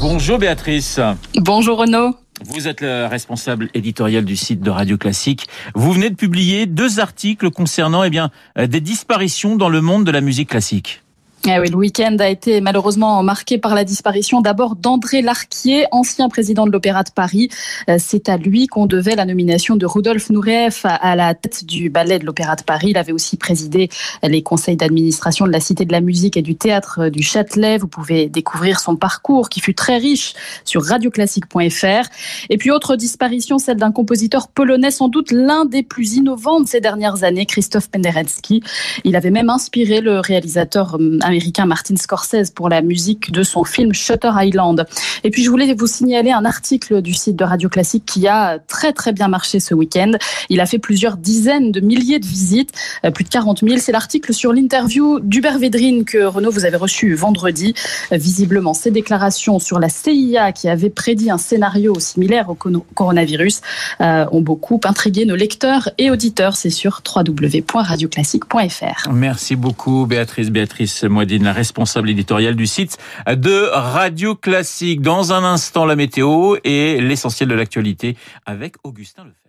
Bonjour 0.01 0.39
Béatrice. 0.39 1.01
Bonjour 1.37 1.79
Renaud. 1.79 2.15
Vous 2.47 2.69
êtes 2.69 2.81
le 2.81 3.07
responsable 3.07 3.69
éditorial 3.75 4.25
du 4.25 4.37
site 4.37 4.61
de 4.61 4.71
Radio 4.71 4.97
Classique. 4.97 5.49
Vous 5.75 5.93
venez 5.93 6.11
de 6.11 6.15
publier 6.15 6.67
deux 6.67 7.01
articles 7.01 7.51
concernant 7.51 8.05
eh 8.05 8.11
bien, 8.11 8.31
des 8.57 8.81
disparitions 8.81 9.57
dans 9.57 9.69
le 9.69 9.81
monde 9.81 10.05
de 10.05 10.11
la 10.11 10.21
musique 10.21 10.51
classique. 10.51 11.03
Eh 11.47 11.59
oui, 11.61 11.71
le 11.71 11.77
week-end 11.77 12.17
a 12.19 12.29
été 12.29 12.61
malheureusement 12.61 13.23
marqué 13.23 13.59
par 13.59 13.75
la 13.75 13.85
disparition 13.85 14.41
d'abord 14.41 14.75
d'André 14.75 15.23
Larquier, 15.23 15.87
ancien 15.93 16.29
président 16.29 16.67
de 16.67 16.73
l'Opéra 16.73 17.05
de 17.05 17.11
Paris. 17.11 17.49
Euh, 17.89 17.97
c'est 17.99 18.29
à 18.29 18.37
lui 18.37 18.67
qu'on 18.67 18.87
devait 18.87 19.15
la 19.15 19.25
nomination 19.25 19.77
de 19.77 19.87
Rudolf 19.87 20.31
Nureyev 20.31 20.81
à 20.85 21.15
la 21.15 21.35
tête 21.35 21.65
du 21.65 21.91
ballet 21.91 22.19
de 22.19 22.27
l'Opéra 22.27 22.57
de 22.57 22.63
Paris. 22.63 22.89
Il 22.91 22.99
avait 22.99 23.13
aussi 23.13 23.37
présidé 23.37 23.89
les 24.25 24.43
conseils 24.43 24.77
d'administration 24.77 25.47
de 25.47 25.53
la 25.53 25.61
Cité 25.61 25.85
de 25.85 25.93
la 25.93 26.01
musique 26.01 26.37
et 26.37 26.43
du 26.43 26.57
théâtre 26.57 27.09
du 27.09 27.23
Châtelet. 27.23 27.79
Vous 27.79 27.89
pouvez 27.89 28.29
découvrir 28.29 28.81
son 28.81 28.97
parcours 28.97 29.49
qui 29.49 29.61
fut 29.61 29.75
très 29.75 29.99
riche 29.99 30.35
sur 30.65 30.85
radioclassique.fr. 30.85 32.09
Et 32.51 32.59
puis 32.59 32.73
autre 32.73 32.97
disparition, 32.97 33.59
celle 33.59 33.77
d'un 33.77 33.93
compositeur 33.93 34.49
polonais, 34.49 34.91
sans 34.91 35.09
doute 35.09 35.31
l'un 35.31 35.67
des 35.67 35.85
plus 35.85 36.17
innovants 36.17 36.61
de 36.61 36.67
ces 36.67 36.81
dernières 36.81 37.23
années, 37.23 37.47
Christophe 37.47 37.91
Penderecki. 37.91 38.61
Il 39.05 39.15
avait 39.15 39.31
même 39.31 39.51
inspiré 39.51 40.01
le 40.01 40.19
réalisateur 40.19 40.95
hum, 40.95 41.21
américain 41.29 41.67
Martin 41.67 41.97
Scorsese 41.97 42.51
pour 42.55 42.69
la 42.69 42.83
musique 42.83 43.31
de 43.31 43.43
son 43.43 43.65
film 43.65 43.93
Shutter 43.93 44.31
Island. 44.35 44.87
Et 45.25 45.31
puis 45.31 45.45
je 45.45 45.51
voulais 45.51 45.73
vous 45.75 45.87
signaler 45.87 46.31
un 46.31 46.45
article 46.45 47.03
du 47.03 47.15
site 47.15 47.37
de 47.37 47.45
Radio 47.45 47.69
Classique 47.69 48.05
qui 48.07 48.27
a 48.27 48.59
très 48.59 48.93
très 48.93 49.13
bien 49.13 49.29
marché 49.29 49.61
ce 49.61 49.75
week-end. 49.75 50.13
Il 50.49 50.61
a 50.61 50.67
fait 50.67 50.79
plusieurs 50.79 51.17
dizaines 51.17 51.71
de 51.73 51.81
milliers 51.81 52.19
de 52.19 52.27
visites, 52.27 52.73
euh, 53.05 53.11
plus 53.11 53.25
de 53.25 53.29
40 53.29 53.61
000. 53.61 53.77
C'est 53.79 53.93
l'article 53.93 54.33
sur 54.33 54.53
l'interview 54.53 55.21
d'Hubert 55.21 55.59
Védrine 55.59 56.05
que 56.05 56.19
Renaud 56.25 56.51
vous 56.51 56.65
avez 56.65 56.77
reçu 56.77 57.15
vendredi. 57.15 57.75
Euh, 58.13 58.17
visiblement, 58.17 58.75
ses 58.75 58.91
déclarations 58.91 59.59
sur 59.59 59.79
la 59.79 59.89
CIA 59.89 60.53
qui 60.53 60.69
avait 60.69 60.91
prédit 60.91 61.31
un 61.31 61.39
scénario 61.39 61.99
similaire 62.01 62.49
au 62.49 62.57
coronavirus 62.95 63.61
euh, 64.01 64.27
ont 64.33 64.41
beaucoup 64.41 64.81
intrigué 64.85 65.25
nos 65.25 65.37
lecteurs 65.37 65.91
et 65.99 66.11
auditeurs. 66.11 66.57
C'est 66.57 66.71
sur 66.71 67.03
www.radioclassique.fr. 67.15 69.13
Merci 69.13 69.57
beaucoup 69.57 70.07
Béatrice. 70.07 70.51
Béatrice 70.51 71.05
la 71.27 71.53
responsable 71.53 72.11
éditoriale 72.11 72.55
du 72.55 72.67
site 72.67 72.99
de 73.27 73.69
Radio 73.73 74.35
Classique. 74.35 75.03
Dans 75.03 75.33
un 75.33 75.45
instant, 75.45 75.85
la 75.85 75.97
météo 75.97 76.57
et 76.65 77.01
l'essentiel 77.01 77.49
de 77.49 77.55
l'actualité 77.55 78.17
avec 78.47 78.77
Augustin 78.85 79.25
Lefebvre. 79.25 79.48